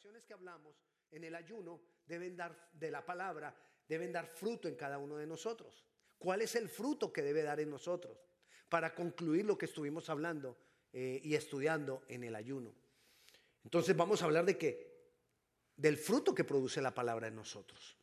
oraciones 0.00 0.24
que 0.24 0.32
hablamos 0.32 0.74
en 1.10 1.24
el 1.24 1.34
ayuno 1.34 1.78
deben 2.06 2.34
dar 2.34 2.70
de 2.72 2.90
la 2.90 3.04
palabra, 3.04 3.54
deben 3.86 4.10
dar 4.10 4.26
fruto 4.28 4.66
en 4.66 4.74
cada 4.74 4.96
uno 4.96 5.18
de 5.18 5.26
nosotros. 5.26 5.84
¿Cuál 6.18 6.40
es 6.40 6.56
el 6.56 6.70
fruto 6.70 7.12
que 7.12 7.20
debe 7.20 7.42
dar 7.42 7.60
en 7.60 7.68
nosotros? 7.68 8.18
Para 8.70 8.94
concluir 8.94 9.44
lo 9.44 9.58
que 9.58 9.66
estuvimos 9.66 10.08
hablando 10.08 10.56
eh, 10.94 11.20
y 11.22 11.34
estudiando 11.34 12.02
en 12.08 12.24
el 12.24 12.34
ayuno. 12.34 12.74
Entonces 13.62 13.94
vamos 13.94 14.22
a 14.22 14.24
hablar 14.24 14.46
de 14.46 14.56
qué? 14.56 14.90
Del 15.76 15.98
fruto 15.98 16.34
que 16.34 16.44
produce 16.44 16.80
la 16.80 16.94
palabra 16.94 17.28
en 17.28 17.34
nosotros. 17.34 17.98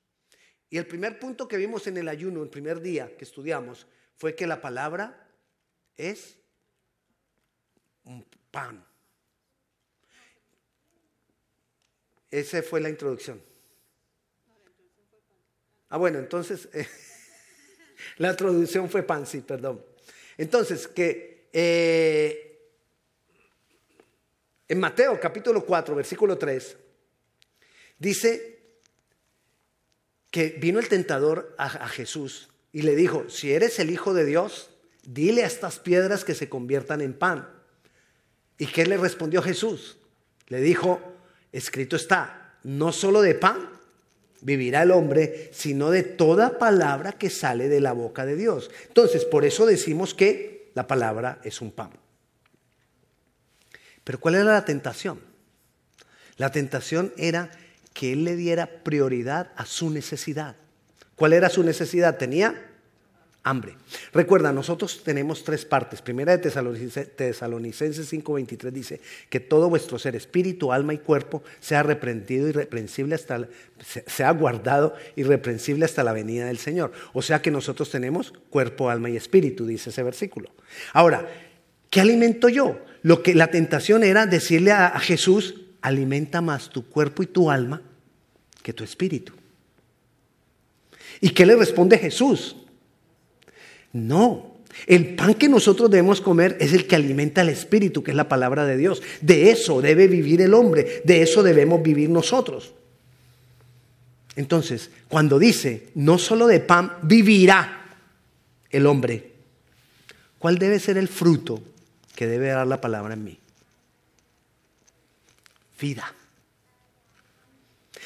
Y 0.69 0.77
el 0.77 0.85
primer 0.85 1.17
punto 1.17 1.47
que 1.47 1.57
vimos 1.57 1.87
en 1.87 1.97
el 1.97 2.09
ayuno, 2.09 2.43
el 2.43 2.51
primer 2.51 2.79
día 2.79 3.17
que 3.17 3.25
estudiamos, 3.25 3.87
fue 4.13 4.35
que 4.35 4.45
la 4.45 4.61
palabra 4.61 5.31
es 5.95 6.37
un 8.03 8.23
pan. 8.51 8.85
Esa 12.29 12.61
fue 12.61 12.81
la 12.81 12.89
introducción. 12.89 13.41
Ah, 15.89 15.97
bueno, 15.97 16.19
entonces, 16.19 16.67
la 18.17 18.31
introducción 18.31 18.89
fue 18.89 19.03
pan, 19.03 19.25
sí, 19.25 19.41
perdón. 19.41 19.83
Entonces, 20.37 20.87
que 20.87 21.49
eh, 21.53 22.59
en 24.67 24.79
Mateo 24.79 25.19
capítulo 25.19 25.65
4, 25.65 25.95
versículo 25.95 26.37
3, 26.37 26.77
dice 27.97 28.59
que 30.29 30.49
vino 30.59 30.79
el 30.79 30.89
tentador 30.89 31.55
a, 31.57 31.65
a 31.65 31.87
Jesús 31.87 32.49
y 32.73 32.81
le 32.81 32.95
dijo, 32.95 33.29
si 33.29 33.53
eres 33.53 33.79
el 33.79 33.89
Hijo 33.89 34.13
de 34.13 34.25
Dios, 34.25 34.69
dile 35.03 35.43
a 35.43 35.47
estas 35.47 35.79
piedras 35.79 36.25
que 36.25 36.35
se 36.35 36.49
conviertan 36.49 36.99
en 36.99 37.13
pan. 37.13 37.49
¿Y 38.57 38.67
qué 38.67 38.85
le 38.85 38.97
respondió 38.97 39.41
Jesús? 39.41 39.97
Le 40.47 40.59
dijo, 40.59 41.16
escrito 41.57 41.95
está, 41.95 42.55
no 42.63 42.91
solo 42.91 43.21
de 43.21 43.35
pan 43.35 43.69
vivirá 44.41 44.83
el 44.83 44.91
hombre, 44.91 45.49
sino 45.51 45.89
de 45.89 46.03
toda 46.03 46.59
palabra 46.59 47.13
que 47.13 47.29
sale 47.29 47.69
de 47.69 47.81
la 47.81 47.93
boca 47.93 48.25
de 48.25 48.35
Dios. 48.35 48.69
Entonces, 48.87 49.25
por 49.25 49.45
eso 49.45 49.65
decimos 49.65 50.13
que 50.13 50.71
la 50.75 50.87
palabra 50.87 51.39
es 51.43 51.61
un 51.61 51.71
pan. 51.71 51.91
Pero 54.03 54.19
¿cuál 54.19 54.35
era 54.35 54.45
la 54.45 54.65
tentación? 54.65 55.19
La 56.37 56.51
tentación 56.51 57.11
era 57.17 57.49
que 57.93 58.13
él 58.13 58.23
le 58.23 58.35
diera 58.35 58.83
prioridad 58.83 59.51
a 59.55 59.65
su 59.65 59.89
necesidad. 59.89 60.55
¿Cuál 61.15 61.33
era 61.33 61.49
su 61.49 61.63
necesidad? 61.63 62.17
Tenía 62.17 62.66
hambre. 63.43 63.75
Recuerda, 64.13 64.51
nosotros 64.51 65.03
tenemos 65.03 65.43
tres 65.43 65.65
partes. 65.65 66.01
Primera 66.01 66.35
de 66.35 66.39
Tesalonicenses 66.39 68.11
5:23 68.11 68.71
dice 68.71 69.01
que 69.29 69.39
todo 69.39 69.69
vuestro 69.69 69.97
ser, 69.97 70.15
espíritu, 70.15 70.73
alma 70.73 70.93
y 70.93 70.97
cuerpo, 70.97 71.43
sea 71.59 71.83
reprendido 71.83 72.47
y 72.47 72.51
reprensible 72.51 73.15
hasta, 73.15 73.47
sea 74.05 74.31
guardado 74.31 74.95
irreprensible 75.15 75.85
hasta 75.85 76.03
la 76.03 76.13
venida 76.13 76.45
del 76.47 76.57
Señor. 76.57 76.91
O 77.13 77.21
sea 77.21 77.41
que 77.41 77.51
nosotros 77.51 77.89
tenemos 77.89 78.33
cuerpo, 78.49 78.89
alma 78.89 79.09
y 79.09 79.15
espíritu, 79.15 79.65
dice 79.65 79.91
ese 79.91 80.03
versículo. 80.03 80.49
Ahora, 80.93 81.27
¿qué 81.89 82.01
alimento 82.01 82.49
yo? 82.49 82.79
Lo 83.01 83.23
que 83.23 83.33
la 83.33 83.47
tentación 83.47 84.03
era 84.03 84.25
decirle 84.25 84.71
a 84.71 84.99
Jesús, 84.99 85.61
alimenta 85.81 86.41
más 86.41 86.69
tu 86.69 86.89
cuerpo 86.89 87.23
y 87.23 87.27
tu 87.27 87.49
alma 87.49 87.81
que 88.61 88.73
tu 88.73 88.83
espíritu. 88.83 89.33
¿Y 91.21 91.29
qué 91.29 91.45
le 91.45 91.55
responde 91.55 91.97
Jesús? 91.97 92.57
No, 93.93 94.57
el 94.85 95.15
pan 95.15 95.33
que 95.33 95.49
nosotros 95.49 95.89
debemos 95.89 96.21
comer 96.21 96.57
es 96.59 96.73
el 96.73 96.85
que 96.85 96.95
alimenta 96.95 97.41
el 97.41 97.49
espíritu, 97.49 98.03
que 98.03 98.11
es 98.11 98.17
la 98.17 98.29
palabra 98.29 98.65
de 98.65 98.77
Dios. 98.77 99.01
De 99.21 99.49
eso 99.49 99.81
debe 99.81 100.07
vivir 100.07 100.41
el 100.41 100.53
hombre, 100.53 101.01
de 101.03 101.21
eso 101.21 101.41
debemos 101.41 101.81
vivir 101.81 102.09
nosotros. 102.09 102.73
Entonces, 104.35 104.91
cuando 105.07 105.39
dice, 105.39 105.89
no 105.95 106.19
solo 106.19 106.45
de 106.45 106.59
pan 106.59 106.93
vivirá 107.01 107.97
el 108.69 108.85
hombre, 108.85 109.31
¿cuál 110.37 110.59
debe 110.59 110.79
ser 110.79 110.97
el 110.97 111.07
fruto 111.07 111.59
que 112.13 112.27
debe 112.27 112.49
dar 112.49 112.67
la 112.67 112.79
palabra 112.79 113.15
en 113.15 113.23
mí? 113.23 113.39
Vida. 115.81 116.13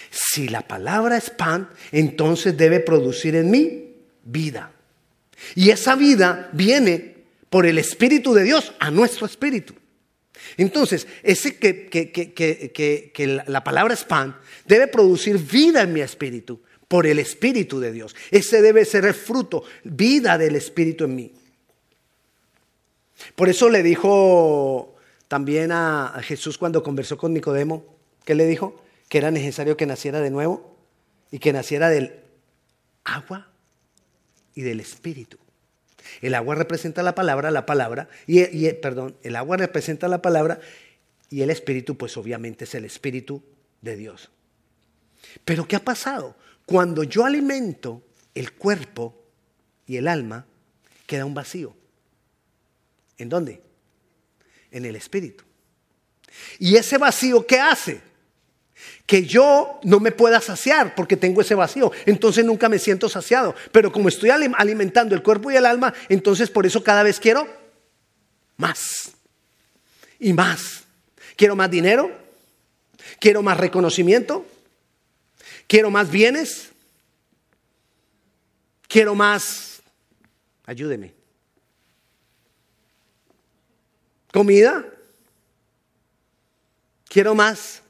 Si 0.09 0.47
la 0.47 0.61
palabra 0.61 1.17
es 1.17 1.29
pan, 1.29 1.69
entonces 1.91 2.55
debe 2.55 2.79
producir 2.79 3.35
en 3.35 3.51
mí 3.51 3.95
vida. 4.23 4.71
Y 5.55 5.69
esa 5.69 5.95
vida 5.95 6.49
viene 6.53 7.15
por 7.49 7.65
el 7.65 7.77
Espíritu 7.77 8.33
de 8.33 8.43
Dios 8.43 8.73
a 8.79 8.91
nuestro 8.91 9.25
espíritu. 9.25 9.73
Entonces, 10.57 11.07
ese 11.23 11.57
que, 11.57 11.89
que, 11.89 13.43
la 13.45 13.63
palabra 13.63 13.93
es 13.93 14.03
pan 14.03 14.37
debe 14.65 14.87
producir 14.87 15.37
vida 15.37 15.81
en 15.81 15.93
mi 15.93 16.01
espíritu 16.01 16.61
por 16.87 17.05
el 17.05 17.19
Espíritu 17.19 17.79
de 17.79 17.91
Dios. 17.91 18.15
Ese 18.31 18.61
debe 18.61 18.85
ser 18.85 19.05
el 19.05 19.13
fruto, 19.13 19.63
vida 19.83 20.37
del 20.37 20.55
Espíritu 20.55 21.05
en 21.05 21.15
mí. 21.15 21.31
Por 23.35 23.49
eso 23.49 23.69
le 23.69 23.83
dijo 23.83 24.95
también 25.27 25.71
a 25.71 26.19
Jesús 26.23 26.57
cuando 26.57 26.83
conversó 26.83 27.17
con 27.17 27.33
Nicodemo, 27.33 27.85
¿qué 28.25 28.35
le 28.35 28.45
dijo? 28.45 28.83
Que 29.07 29.19
era 29.19 29.31
necesario 29.31 29.77
que 29.77 29.85
naciera 29.85 30.19
de 30.19 30.31
nuevo 30.31 30.75
y 31.31 31.39
que 31.39 31.53
naciera 31.53 31.89
del 31.89 32.13
agua 33.03 33.50
y 34.55 34.61
del 34.61 34.79
espíritu. 34.79 35.37
El 36.21 36.35
agua 36.35 36.55
representa 36.55 37.03
la 37.03 37.15
palabra, 37.15 37.51
la 37.51 37.65
palabra, 37.65 38.09
y, 38.27 38.71
perdón, 38.73 39.15
el 39.23 39.35
agua 39.35 39.57
representa 39.57 40.07
la 40.07 40.21
palabra 40.21 40.59
y 41.29 41.41
el 41.41 41.49
espíritu, 41.49 41.97
pues 41.97 42.17
obviamente 42.17 42.65
es 42.65 42.75
el 42.75 42.85
espíritu 42.85 43.43
de 43.81 43.95
Dios. 43.95 44.29
Pero 45.45 45.67
¿qué 45.67 45.75
ha 45.75 45.83
pasado? 45.83 46.35
Cuando 46.65 47.03
yo 47.03 47.25
alimento 47.25 48.03
el 48.35 48.53
cuerpo 48.53 49.15
y 49.87 49.97
el 49.97 50.07
alma, 50.07 50.45
queda 51.05 51.25
un 51.25 51.33
vacío. 51.33 51.75
¿En 53.17 53.29
dónde? 53.29 53.61
En 54.71 54.85
el 54.85 54.95
espíritu. 54.95 55.43
¿Y 56.59 56.75
ese 56.75 56.97
vacío 56.97 57.45
qué 57.45 57.59
hace? 57.59 58.01
Que 59.05 59.25
yo 59.25 59.79
no 59.83 59.99
me 59.99 60.11
pueda 60.11 60.39
saciar 60.41 60.95
porque 60.95 61.17
tengo 61.17 61.41
ese 61.41 61.55
vacío. 61.55 61.91
Entonces 62.05 62.45
nunca 62.45 62.69
me 62.69 62.79
siento 62.79 63.09
saciado. 63.09 63.55
Pero 63.71 63.91
como 63.91 64.09
estoy 64.09 64.29
alimentando 64.29 65.15
el 65.15 65.23
cuerpo 65.23 65.51
y 65.51 65.55
el 65.55 65.65
alma, 65.65 65.93
entonces 66.09 66.49
por 66.49 66.65
eso 66.65 66.83
cada 66.83 67.03
vez 67.03 67.19
quiero 67.19 67.47
más. 68.57 69.11
Y 70.19 70.33
más. 70.33 70.83
Quiero 71.35 71.55
más 71.55 71.71
dinero, 71.71 72.11
quiero 73.19 73.41
más 73.41 73.57
reconocimiento, 73.57 74.45
quiero 75.67 75.89
más 75.89 76.11
bienes, 76.11 76.69
quiero 78.87 79.15
más, 79.15 79.81
ayúdeme, 80.65 81.13
comida, 84.31 84.85
quiero 87.07 87.33
más 87.33 87.81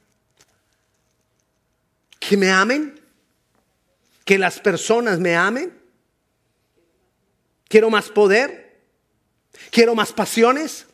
que 2.21 2.37
me 2.37 2.51
amen, 2.51 3.01
que 4.23 4.37
las 4.37 4.59
personas 4.59 5.19
me 5.19 5.35
amen. 5.35 5.75
Quiero 7.67 7.89
más 7.89 8.09
poder, 8.09 8.79
quiero 9.71 9.95
más 9.95 10.13
pasiones. 10.13 10.85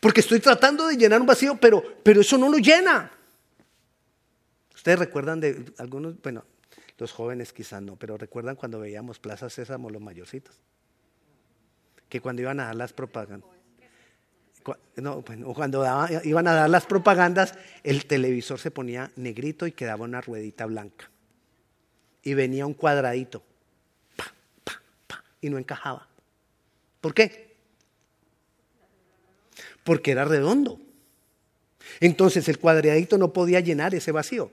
Porque 0.00 0.20
estoy 0.20 0.38
tratando 0.38 0.86
de 0.86 0.96
llenar 0.96 1.20
un 1.20 1.26
vacío, 1.26 1.58
pero, 1.60 1.82
pero 2.02 2.20
eso 2.20 2.38
no 2.38 2.48
lo 2.48 2.58
llena. 2.58 3.10
Ustedes 4.74 4.98
recuerdan 4.98 5.40
de 5.40 5.72
algunos, 5.78 6.20
bueno, 6.22 6.44
los 6.98 7.10
jóvenes 7.10 7.52
quizás 7.52 7.82
no, 7.82 7.96
pero 7.96 8.16
recuerdan 8.16 8.54
cuando 8.54 8.78
veíamos 8.78 9.18
Plaza 9.18 9.50
Sésamo 9.50 9.90
los 9.90 10.00
mayorcitos. 10.00 10.60
Que 12.08 12.20
cuando 12.20 12.42
iban 12.42 12.60
a 12.60 12.66
dar 12.66 12.76
las 12.76 12.92
propagandas 12.92 13.53
no, 14.96 15.22
cuando 15.54 15.84
iban 16.24 16.48
a 16.48 16.54
dar 16.54 16.70
las 16.70 16.86
propagandas, 16.86 17.54
el 17.82 18.06
televisor 18.06 18.58
se 18.58 18.70
ponía 18.70 19.10
negrito 19.16 19.66
y 19.66 19.72
quedaba 19.72 20.04
una 20.04 20.20
ruedita 20.20 20.66
blanca. 20.66 21.10
Y 22.22 22.34
venía 22.34 22.66
un 22.66 22.74
cuadradito. 22.74 23.42
y 25.40 25.50
no 25.50 25.58
encajaba. 25.58 26.08
¿Por 27.02 27.12
qué? 27.12 27.54
Porque 29.84 30.12
era 30.12 30.24
redondo. 30.24 30.80
Entonces 32.00 32.48
el 32.48 32.58
cuadradito 32.58 33.18
no 33.18 33.34
podía 33.34 33.60
llenar 33.60 33.94
ese 33.94 34.10
vacío. 34.10 34.50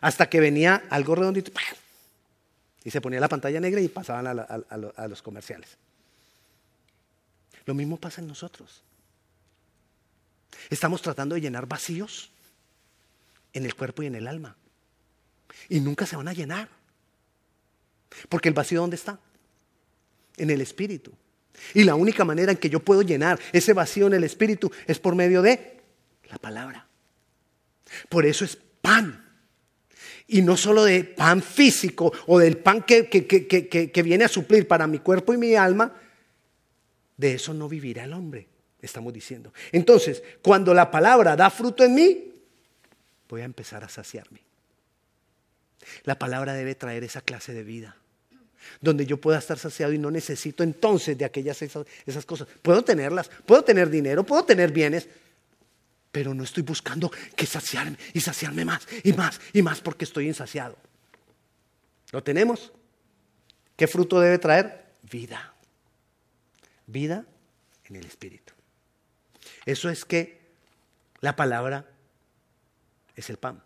Hasta 0.00 0.28
que 0.28 0.38
venía 0.38 0.84
algo 0.90 1.16
redondito. 1.16 1.50
Y 2.84 2.92
se 2.92 3.00
ponía 3.00 3.18
la 3.18 3.28
pantalla 3.28 3.58
negra 3.58 3.80
y 3.80 3.88
pasaban 3.88 4.28
a 4.28 5.08
los 5.08 5.22
comerciales. 5.22 5.76
Lo 7.66 7.74
mismo 7.74 7.98
pasa 7.98 8.20
en 8.20 8.28
nosotros. 8.28 8.82
Estamos 10.70 11.02
tratando 11.02 11.34
de 11.34 11.40
llenar 11.40 11.66
vacíos 11.66 12.30
en 13.52 13.64
el 13.64 13.74
cuerpo 13.74 14.02
y 14.02 14.06
en 14.06 14.14
el 14.14 14.26
alma. 14.26 14.56
Y 15.68 15.80
nunca 15.80 16.06
se 16.06 16.16
van 16.16 16.28
a 16.28 16.32
llenar. 16.32 16.68
Porque 18.28 18.48
el 18.48 18.54
vacío 18.54 18.80
¿dónde 18.80 18.96
está? 18.96 19.18
En 20.36 20.50
el 20.50 20.60
espíritu. 20.60 21.12
Y 21.74 21.84
la 21.84 21.94
única 21.94 22.24
manera 22.24 22.52
en 22.52 22.58
que 22.58 22.70
yo 22.70 22.80
puedo 22.80 23.02
llenar 23.02 23.40
ese 23.52 23.72
vacío 23.72 24.06
en 24.06 24.14
el 24.14 24.24
espíritu 24.24 24.70
es 24.86 24.98
por 24.98 25.14
medio 25.14 25.42
de 25.42 25.80
la 26.30 26.38
palabra. 26.38 26.86
Por 28.08 28.26
eso 28.26 28.44
es 28.44 28.56
pan. 28.80 29.24
Y 30.28 30.42
no 30.42 30.56
solo 30.56 30.84
de 30.84 31.04
pan 31.04 31.42
físico 31.42 32.12
o 32.26 32.38
del 32.38 32.58
pan 32.58 32.82
que, 32.82 33.08
que, 33.08 34.02
viene 34.02 34.24
a 34.24 34.28
suplir 34.28 34.66
para 34.66 34.86
mi 34.86 34.98
cuerpo 34.98 35.32
y 35.32 35.38
mi 35.38 35.54
alma, 35.54 35.94
de 37.16 37.34
eso 37.34 37.54
no 37.54 37.68
vivirá 37.68 38.04
el 38.04 38.12
hombre, 38.12 38.48
estamos 38.80 39.12
diciendo. 39.12 39.52
Entonces, 39.72 40.22
cuando 40.42 40.74
la 40.74 40.90
palabra 40.90 41.36
da 41.36 41.50
fruto 41.50 41.84
en 41.84 41.94
mí, 41.94 42.32
voy 43.28 43.40
a 43.40 43.44
empezar 43.44 43.84
a 43.84 43.88
saciarme. 43.88 44.40
La 46.04 46.18
palabra 46.18 46.52
debe 46.52 46.74
traer 46.74 47.04
esa 47.04 47.20
clase 47.20 47.52
de 47.52 47.62
vida, 47.62 47.96
donde 48.80 49.06
yo 49.06 49.20
pueda 49.20 49.38
estar 49.38 49.58
saciado 49.58 49.92
y 49.92 49.98
no 49.98 50.10
necesito 50.10 50.62
entonces 50.62 51.16
de 51.16 51.24
aquellas 51.24 51.62
esas, 51.62 52.26
cosas. 52.26 52.48
Puedo 52.62 52.82
tenerlas, 52.82 53.30
puedo 53.46 53.62
tener 53.62 53.88
dinero, 53.88 54.24
puedo 54.24 54.44
tener 54.44 54.72
bienes, 54.72 55.08
pero 56.10 56.34
no 56.34 56.44
estoy 56.44 56.62
buscando 56.62 57.10
que 57.36 57.46
saciarme 57.46 57.98
y 58.14 58.20
saciarme 58.20 58.64
más 58.64 58.86
y 59.04 59.12
más 59.12 59.40
y 59.52 59.62
más 59.62 59.80
porque 59.80 60.04
estoy 60.04 60.26
insaciado. 60.26 60.76
¿Lo 62.12 62.22
tenemos? 62.22 62.72
¿Qué 63.76 63.86
fruto 63.86 64.20
debe 64.20 64.38
traer? 64.38 64.86
Vida. 65.02 65.55
Vida 66.86 67.24
en 67.84 67.96
el 67.96 68.06
Espíritu. 68.06 68.52
Eso 69.64 69.90
es 69.90 70.04
que 70.04 70.38
la 71.20 71.36
palabra 71.36 71.86
es 73.14 73.30
el 73.30 73.36
pan. 73.36 73.62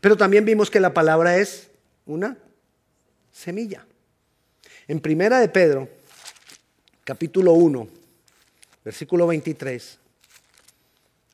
Pero 0.00 0.16
también 0.16 0.44
vimos 0.44 0.70
que 0.70 0.80
la 0.80 0.94
palabra 0.94 1.36
es 1.36 1.70
una 2.06 2.38
semilla. 3.32 3.86
En 4.88 5.00
Primera 5.00 5.40
de 5.40 5.48
Pedro, 5.48 5.88
capítulo 7.04 7.52
1, 7.52 7.88
versículo 8.84 9.26
23, 9.26 9.98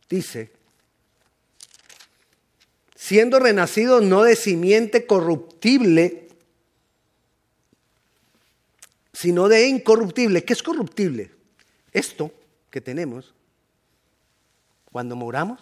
dice, 0.09 0.51
siendo 2.95 3.39
renacido 3.39 4.01
no 4.01 4.23
de 4.23 4.37
simiente 4.37 5.07
corruptible, 5.07 6.30
sino 9.20 9.50
de 9.50 9.69
incorruptible. 9.69 10.44
¿Qué 10.44 10.55
es 10.55 10.62
corruptible? 10.62 11.31
Esto 11.93 12.32
que 12.70 12.81
tenemos, 12.81 13.34
cuando 14.90 15.14
moramos, 15.14 15.61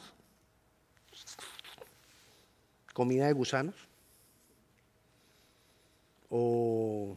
comida 2.92 3.26
de 3.26 3.32
gusanos, 3.32 3.74
o, 6.30 7.16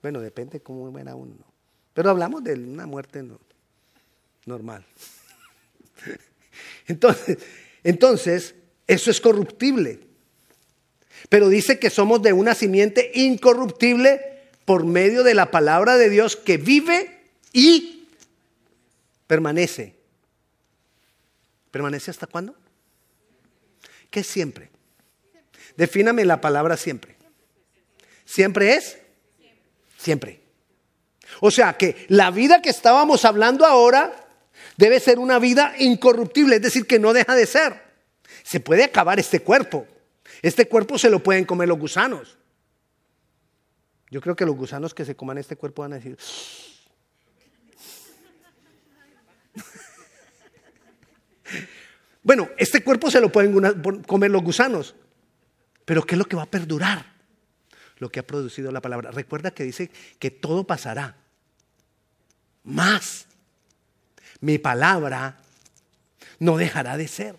bueno, 0.00 0.20
depende 0.20 0.60
cómo 0.60 0.88
muera 0.92 1.16
uno. 1.16 1.34
Pero 1.92 2.10
hablamos 2.10 2.44
de 2.44 2.54
una 2.54 2.86
muerte 2.86 3.24
normal. 4.46 4.86
Entonces, 6.86 7.38
entonces, 7.82 8.54
eso 8.86 9.10
es 9.10 9.20
corruptible. 9.20 10.06
Pero 11.28 11.48
dice 11.48 11.80
que 11.80 11.90
somos 11.90 12.22
de 12.22 12.32
una 12.32 12.54
simiente 12.54 13.10
incorruptible 13.14 14.31
por 14.64 14.84
medio 14.84 15.22
de 15.22 15.34
la 15.34 15.50
palabra 15.50 15.96
de 15.96 16.08
Dios 16.08 16.36
que 16.36 16.56
vive 16.56 17.20
y 17.52 18.08
permanece. 19.26 19.94
¿Permanece 21.70 22.10
hasta 22.10 22.26
cuándo? 22.26 22.54
¿Qué 24.10 24.20
es 24.20 24.26
siempre? 24.26 24.70
Defíname 25.76 26.24
la 26.24 26.40
palabra 26.40 26.76
siempre. 26.76 27.16
¿Siempre 28.24 28.74
es? 28.74 28.98
Siempre. 29.98 30.40
O 31.40 31.50
sea 31.50 31.74
que 31.74 32.06
la 32.08 32.30
vida 32.30 32.60
que 32.60 32.70
estábamos 32.70 33.24
hablando 33.24 33.64
ahora 33.64 34.26
debe 34.76 35.00
ser 35.00 35.18
una 35.18 35.38
vida 35.38 35.74
incorruptible, 35.78 36.56
es 36.56 36.62
decir, 36.62 36.86
que 36.86 36.98
no 36.98 37.12
deja 37.12 37.34
de 37.34 37.46
ser. 37.46 37.80
Se 38.42 38.60
puede 38.60 38.84
acabar 38.84 39.18
este 39.18 39.40
cuerpo. 39.40 39.86
Este 40.42 40.66
cuerpo 40.66 40.98
se 40.98 41.08
lo 41.08 41.22
pueden 41.22 41.44
comer 41.44 41.68
los 41.68 41.78
gusanos. 41.78 42.36
Yo 44.12 44.20
creo 44.20 44.36
que 44.36 44.44
los 44.44 44.54
gusanos 44.54 44.92
que 44.92 45.06
se 45.06 45.16
coman 45.16 45.38
este 45.38 45.56
cuerpo 45.56 45.80
van 45.80 45.94
a 45.94 45.96
decir... 45.96 46.18
bueno, 52.22 52.50
este 52.58 52.84
cuerpo 52.84 53.10
se 53.10 53.22
lo 53.22 53.32
pueden 53.32 54.02
comer 54.02 54.30
los 54.30 54.42
gusanos, 54.42 54.94
pero 55.86 56.02
¿qué 56.02 56.14
es 56.14 56.18
lo 56.18 56.26
que 56.26 56.36
va 56.36 56.42
a 56.42 56.50
perdurar? 56.50 57.10
Lo 57.96 58.10
que 58.10 58.20
ha 58.20 58.26
producido 58.26 58.70
la 58.70 58.82
palabra. 58.82 59.12
Recuerda 59.12 59.50
que 59.50 59.64
dice 59.64 59.90
que 60.18 60.30
todo 60.30 60.64
pasará. 60.64 61.16
Más 62.64 63.26
mi 64.40 64.58
palabra 64.58 65.38
no 66.38 66.58
dejará 66.58 66.98
de 66.98 67.08
ser. 67.08 67.36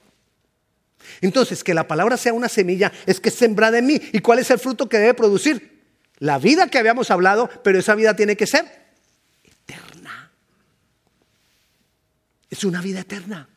Entonces, 1.22 1.64
que 1.64 1.76
la 1.76 1.88
palabra 1.88 2.18
sea 2.18 2.34
una 2.34 2.50
semilla 2.50 2.92
es 3.06 3.20
que 3.20 3.30
es 3.30 3.36
sembrada 3.36 3.78
en 3.78 3.86
mí. 3.86 4.02
¿Y 4.12 4.22
cuál 4.22 4.40
es 4.40 4.50
el 4.50 4.58
fruto 4.58 4.90
que 4.90 4.98
debe 4.98 5.14
producir? 5.14 5.73
La 6.20 6.40
vida 6.40 6.68
que 6.68 6.78
habíamos 6.78 7.12
hablado, 7.12 7.50
pero 7.64 7.80
esa 7.80 7.96
vida 7.96 8.16
tiene 8.16 8.38
que 8.38 8.48
ser 8.48 8.66
eterna. 9.44 10.32
Es 12.50 12.64
una 12.64 12.82
vida 12.82 13.02
eterna. 13.02 13.48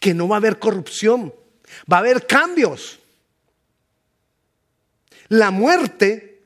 Que 0.00 0.14
no 0.14 0.26
va 0.26 0.36
a 0.36 0.38
haber 0.38 0.58
corrupción, 0.58 1.32
va 1.90 1.98
a 1.98 2.00
haber 2.00 2.26
cambios. 2.26 2.98
La 5.28 5.50
muerte 5.50 6.42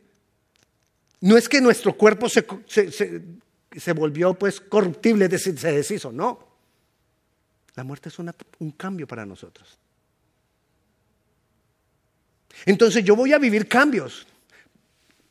no 1.20 1.36
es 1.36 1.48
que 1.48 1.60
nuestro 1.60 1.96
cuerpo 1.96 2.28
se, 2.28 2.44
se 2.66 3.92
volvió 3.92 4.34
pues 4.34 4.60
corruptible, 4.60 5.28
es 5.30 5.42
se 5.42 5.52
deshizo. 5.52 6.12
No. 6.12 6.48
La 7.76 7.84
muerte 7.84 8.08
es 8.08 8.18
un 8.18 8.72
cambio 8.72 9.06
para 9.06 9.24
nosotros. 9.24 9.78
Entonces 12.66 13.04
yo 13.04 13.16
voy 13.16 13.32
a 13.32 13.38
vivir 13.38 13.68
cambios, 13.68 14.26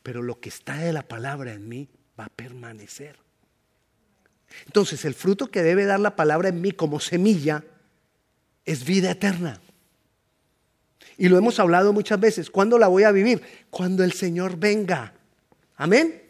pero 0.09 0.23
lo 0.23 0.39
que 0.39 0.49
está 0.49 0.75
de 0.77 0.91
la 0.91 1.03
palabra 1.03 1.53
en 1.53 1.69
mí 1.69 1.87
va 2.19 2.25
a 2.25 2.29
permanecer. 2.29 3.15
Entonces 4.65 5.05
el 5.05 5.13
fruto 5.13 5.51
que 5.51 5.61
debe 5.61 5.85
dar 5.85 5.99
la 5.99 6.15
palabra 6.15 6.49
en 6.49 6.61
mí 6.61 6.71
como 6.71 6.99
semilla 6.99 7.63
es 8.65 8.85
vida 8.85 9.11
eterna. 9.11 9.61
Y 11.15 11.29
lo 11.29 11.37
hemos 11.37 11.59
hablado 11.59 11.93
muchas 11.93 12.19
veces. 12.19 12.49
¿Cuándo 12.49 12.79
la 12.79 12.87
voy 12.87 13.03
a 13.03 13.11
vivir? 13.11 13.43
Cuando 13.69 14.03
el 14.03 14.13
Señor 14.13 14.57
venga. 14.57 15.13
Amén. 15.75 16.23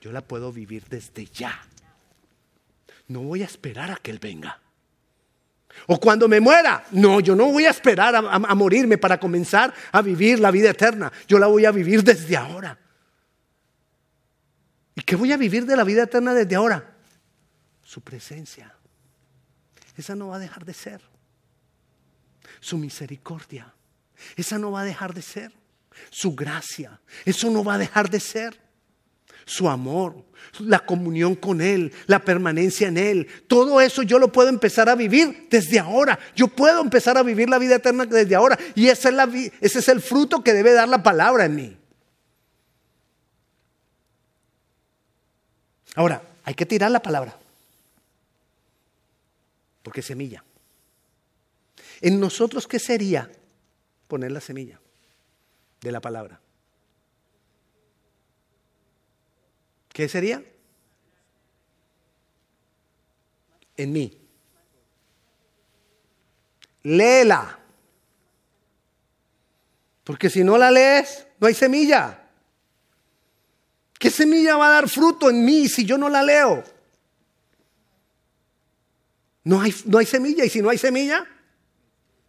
yo 0.00 0.12
la 0.12 0.20
puedo 0.20 0.52
vivir 0.52 0.84
desde 0.88 1.26
ya. 1.26 1.60
No 3.08 3.22
voy 3.22 3.42
a 3.42 3.46
esperar 3.46 3.90
a 3.90 3.96
que 3.96 4.12
Él 4.12 4.20
venga. 4.20 4.62
O 5.86 6.00
cuando 6.00 6.28
me 6.28 6.40
muera, 6.40 6.84
no, 6.92 7.20
yo 7.20 7.36
no 7.36 7.46
voy 7.46 7.66
a 7.66 7.70
esperar 7.70 8.14
a, 8.16 8.54
morirme 8.54 8.96
para 8.96 9.18
comenzar 9.18 9.72
a 9.92 10.00
vivir 10.00 10.40
la 10.40 10.50
vida 10.50 10.70
eterna. 10.70 11.12
Yo 11.28 11.38
la 11.38 11.46
voy 11.46 11.66
a 11.66 11.70
vivir 11.70 12.02
desde 12.02 12.36
ahora. 12.36 12.78
¿Y 14.94 15.02
qué 15.02 15.16
voy 15.16 15.32
a 15.32 15.36
vivir 15.36 15.66
de 15.66 15.76
la 15.76 15.84
vida 15.84 16.04
eterna 16.04 16.32
desde 16.32 16.54
ahora? 16.54 16.96
Su 17.82 18.00
presencia. 18.00 18.74
Esa 19.96 20.14
no 20.14 20.28
va 20.28 20.36
a 20.36 20.38
dejar 20.38 20.64
de 20.64 20.74
ser. 20.74 21.00
Su 22.60 22.78
misericordia. 22.78 23.74
Esa 24.36 24.58
no 24.58 24.70
va 24.70 24.82
a 24.82 24.84
dejar 24.84 25.12
de 25.12 25.22
ser. 25.22 25.52
Su 26.10 26.34
gracia. 26.34 27.00
Eso 27.24 27.50
no 27.50 27.62
va 27.62 27.74
a 27.74 27.78
dejar 27.78 28.08
de 28.08 28.20
ser 28.20 28.63
su 29.44 29.68
amor, 29.68 30.24
la 30.60 30.80
comunión 30.80 31.34
con 31.34 31.60
Él, 31.60 31.92
la 32.06 32.24
permanencia 32.24 32.88
en 32.88 32.98
Él. 32.98 33.28
Todo 33.46 33.80
eso 33.80 34.02
yo 34.02 34.18
lo 34.18 34.32
puedo 34.32 34.48
empezar 34.48 34.88
a 34.88 34.94
vivir 34.94 35.48
desde 35.50 35.78
ahora. 35.78 36.18
Yo 36.34 36.48
puedo 36.48 36.80
empezar 36.80 37.18
a 37.18 37.22
vivir 37.22 37.48
la 37.48 37.58
vida 37.58 37.76
eterna 37.76 38.06
desde 38.06 38.34
ahora. 38.34 38.58
Y 38.74 38.88
ese 38.88 39.08
es, 39.08 39.14
la, 39.14 39.24
ese 39.60 39.78
es 39.78 39.88
el 39.88 40.00
fruto 40.00 40.42
que 40.42 40.52
debe 40.52 40.72
dar 40.72 40.88
la 40.88 41.02
palabra 41.02 41.44
en 41.44 41.56
mí. 41.56 41.76
Ahora, 45.94 46.22
hay 46.44 46.54
que 46.54 46.66
tirar 46.66 46.90
la 46.90 47.00
palabra. 47.00 47.38
Porque 49.82 50.02
semilla. 50.02 50.42
En 52.00 52.18
nosotros, 52.18 52.66
¿qué 52.66 52.78
sería 52.78 53.30
poner 54.08 54.32
la 54.32 54.40
semilla 54.40 54.80
de 55.80 55.92
la 55.92 56.00
palabra? 56.00 56.40
¿Qué 59.94 60.08
sería? 60.08 60.42
En 63.76 63.92
mí. 63.92 64.18
Léela. 66.82 67.60
Porque 70.02 70.28
si 70.28 70.42
no 70.42 70.58
la 70.58 70.72
lees, 70.72 71.28
no 71.38 71.46
hay 71.46 71.54
semilla. 71.54 72.28
¿Qué 73.96 74.10
semilla 74.10 74.56
va 74.56 74.66
a 74.66 74.72
dar 74.72 74.88
fruto 74.88 75.30
en 75.30 75.44
mí 75.44 75.68
si 75.68 75.84
yo 75.84 75.96
no 75.96 76.08
la 76.08 76.24
leo? 76.24 76.64
No 79.44 79.60
hay, 79.60 79.72
no 79.84 79.98
hay 79.98 80.06
semilla 80.06 80.44
y 80.44 80.50
si 80.50 80.60
no 80.60 80.70
hay 80.70 80.78
semilla, 80.78 81.24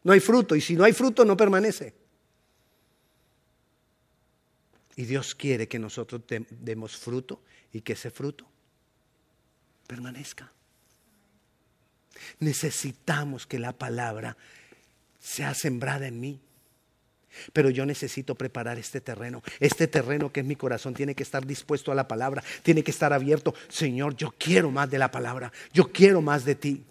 no 0.04 0.14
hay 0.14 0.20
fruto 0.20 0.56
y 0.56 0.62
si 0.62 0.76
no 0.76 0.84
hay 0.84 0.94
fruto 0.94 1.26
no 1.26 1.36
permanece. 1.36 1.96
Y 4.96 5.06
Dios 5.06 5.36
quiere 5.36 5.68
que 5.68 5.80
nosotros 5.80 6.22
demos 6.50 6.96
fruto 6.96 7.42
y 7.74 7.82
que 7.82 7.94
ese 7.94 8.12
fruto 8.12 8.46
permanezca. 9.88 10.52
Necesitamos 12.40 13.46
que 13.46 13.60
la 13.60 13.74
palabra 13.74 14.38
sea 15.20 15.54
sembrada 15.54 16.08
en 16.08 16.20
mí. 16.20 16.40
Pero 17.52 17.70
yo 17.70 17.86
necesito 17.86 18.36
preparar 18.36 18.80
este 18.80 19.02
terreno. 19.02 19.44
Este 19.60 19.88
terreno 19.88 20.32
que 20.32 20.40
es 20.40 20.46
mi 20.46 20.56
corazón 20.56 20.94
tiene 20.94 21.16
que 21.16 21.24
estar 21.24 21.46
dispuesto 21.46 21.92
a 21.92 21.96
la 21.96 22.08
palabra, 22.08 22.44
tiene 22.64 22.84
que 22.84 22.92
estar 22.92 23.12
abierto. 23.12 23.54
Señor, 23.68 24.16
yo 24.16 24.34
quiero 24.38 24.72
más 24.72 24.90
de 24.90 25.00
la 25.00 25.12
palabra, 25.12 25.52
yo 25.74 25.92
quiero 25.92 26.22
más 26.22 26.46
de 26.46 26.56
ti. 26.56 26.86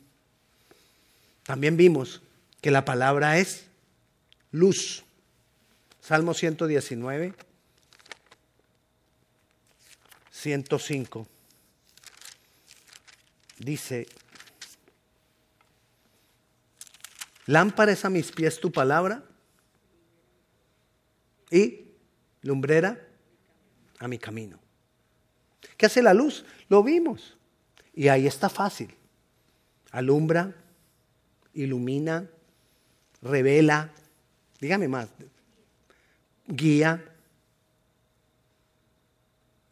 También 1.45 1.77
vimos 1.77 2.21
que 2.61 2.71
la 2.71 2.85
palabra 2.85 3.39
es 3.39 3.67
luz. 4.53 5.05
Salmo 6.01 6.35
119, 6.35 7.35
105. 10.45 11.27
Dice, 13.59 14.07
lámpara 17.47 17.93
es 17.93 18.05
a 18.05 18.11
mis 18.11 18.31
pies 18.31 18.61
tu 18.61 18.71
palabra 18.71 19.25
y 21.51 21.87
lumbrera 22.43 23.01
a 23.99 24.07
mi 24.07 24.19
camino. 24.19 24.59
¿Qué 25.79 25.87
hace 25.87 26.03
la 26.03 26.13
luz? 26.13 26.45
Lo 26.69 26.83
vimos. 26.83 27.39
Y 27.95 28.09
ahí 28.09 28.27
está 28.27 28.51
fácil. 28.51 28.95
Alumbra, 29.93 30.55
ilumina, 31.55 32.29
revela, 33.23 33.91
dígame 34.61 34.89
más, 34.89 35.09
guía. 36.47 37.14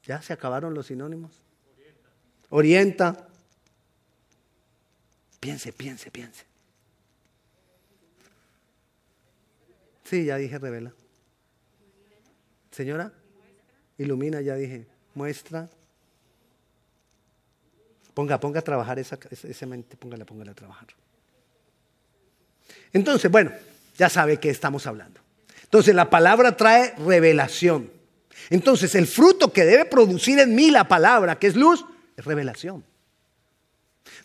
¿Ya 0.05 0.21
se 0.21 0.33
acabaron 0.33 0.75
los 0.75 0.87
sinónimos? 0.87 1.33
Orienta. 2.51 3.11
Orienta. 3.11 3.29
Piense, 5.41 5.73
piense, 5.73 6.11
piense. 6.11 6.45
Sí, 10.05 10.25
ya 10.25 10.37
dije 10.37 10.59
revela. 10.59 10.93
Señora, 12.71 13.13
ilumina, 13.99 14.41
ya 14.41 14.57
dije, 14.57 14.87
muestra. 15.15 15.69
Ponga, 18.15 18.39
ponga 18.39 18.61
a 18.61 18.63
trabajar 18.63 18.99
esa, 18.99 19.19
esa 19.31 19.67
mente, 19.67 19.97
póngala, 19.97 20.25
póngala 20.25 20.53
a 20.53 20.55
trabajar. 20.55 20.89
Entonces, 22.93 23.31
bueno, 23.31 23.53
ya 23.97 24.09
sabe 24.09 24.39
que 24.39 24.51
estamos 24.51 24.87
hablando. 24.87 25.21
Entonces, 25.65 25.95
la 25.95 26.11
palabra 26.11 26.57
trae 26.57 26.95
revelación. 26.97 27.91
Entonces, 28.51 28.95
el 28.95 29.07
fruto 29.07 29.53
que 29.53 29.65
debe 29.65 29.85
producir 29.85 30.39
en 30.39 30.55
mí 30.55 30.71
la 30.71 30.89
palabra, 30.89 31.39
que 31.39 31.47
es 31.47 31.57
luz, 31.57 31.85
es 32.17 32.25
revelación. 32.25 32.85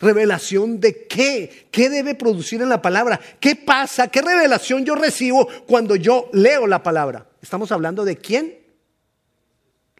¿Revelación 0.00 0.80
de 0.80 1.06
qué? 1.06 1.68
¿Qué 1.70 1.88
debe 1.88 2.14
producir 2.14 2.62
en 2.62 2.68
la 2.68 2.80
palabra? 2.80 3.20
¿Qué 3.40 3.56
pasa? 3.56 4.08
¿Qué 4.08 4.22
revelación 4.22 4.84
yo 4.84 4.94
recibo 4.94 5.48
cuando 5.66 5.96
yo 5.96 6.30
leo 6.32 6.66
la 6.66 6.82
palabra? 6.82 7.26
Estamos 7.42 7.72
hablando 7.72 8.04
de 8.04 8.16
quién 8.16 8.58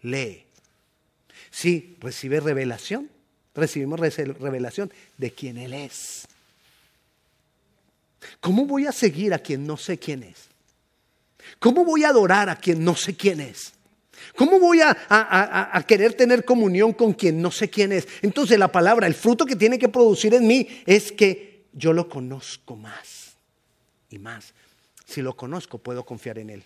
lee. 0.01 0.45
Sí, 1.51 1.97
recibe 1.99 2.39
revelación. 2.39 3.09
Recibimos 3.55 3.99
revelación 3.99 4.91
de 5.17 5.31
quién 5.31 5.57
Él 5.57 5.73
es. 5.73 6.27
¿Cómo 8.39 8.65
voy 8.65 8.85
a 8.85 8.91
seguir 8.91 9.33
a 9.33 9.39
quien 9.39 9.65
no 9.65 9.75
sé 9.75 9.97
quién 9.97 10.23
es? 10.23 10.47
¿Cómo 11.59 11.83
voy 11.83 12.03
a 12.03 12.09
adorar 12.09 12.49
a 12.49 12.55
quien 12.55 12.83
no 12.83 12.95
sé 12.95 13.15
quién 13.15 13.41
es? 13.41 13.73
¿Cómo 14.39 14.57
voy 14.57 14.79
a, 14.79 15.83
querer 15.85 16.13
tener 16.13 16.45
comunión 16.45 16.93
con 16.93 17.11
quien 17.11 17.41
no 17.41 17.51
sé 17.51 17.69
quién 17.69 17.91
es? 17.91 18.07
Entonces 18.21 18.57
la 18.57 18.71
palabra, 18.71 19.05
el 19.05 19.13
fruto 19.13 19.45
que 19.45 19.57
tiene 19.57 19.77
que 19.77 19.89
producir 19.89 20.33
en 20.33 20.47
mí 20.47 20.65
es 20.85 21.11
que 21.11 21.65
yo 21.73 21.91
lo 21.91 22.07
conozco 22.07 22.77
más 22.77 23.35
y 24.09 24.17
más. 24.17 24.53
Si 25.03 25.21
lo 25.21 25.35
conozco, 25.35 25.77
puedo 25.77 26.05
confiar 26.05 26.39
en 26.39 26.51
Él. 26.51 26.63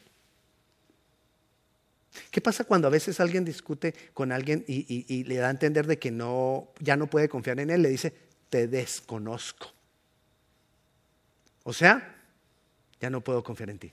¿Qué 2.30 2.42
pasa 2.42 2.64
cuando 2.64 2.88
a 2.88 2.92
veces 2.92 3.20
alguien 3.20 3.44
discute 3.44 3.96
con 4.14 4.32
alguien 4.32 4.64
y, 4.68 5.24
le 5.24 5.38
da 5.38 5.48
a 5.48 5.50
entender 5.50 5.88
de 5.88 5.98
que 5.98 6.12
no, 6.12 6.68
ya 6.80 6.96
no 6.96 7.08
puede 7.08 7.28
confiar 7.28 7.60
en 7.60 7.72
él? 7.72 7.82
Le 7.82 7.90
dice, 7.90 8.14
te 8.52 8.68
desconozco. 8.68 9.74
O 11.64 11.74
sea, 11.74 12.22
ya 13.02 13.10
no 13.10 13.22
puedo 13.22 13.44
confiar 13.44 13.72
en 13.72 13.80
ti. 13.80 13.92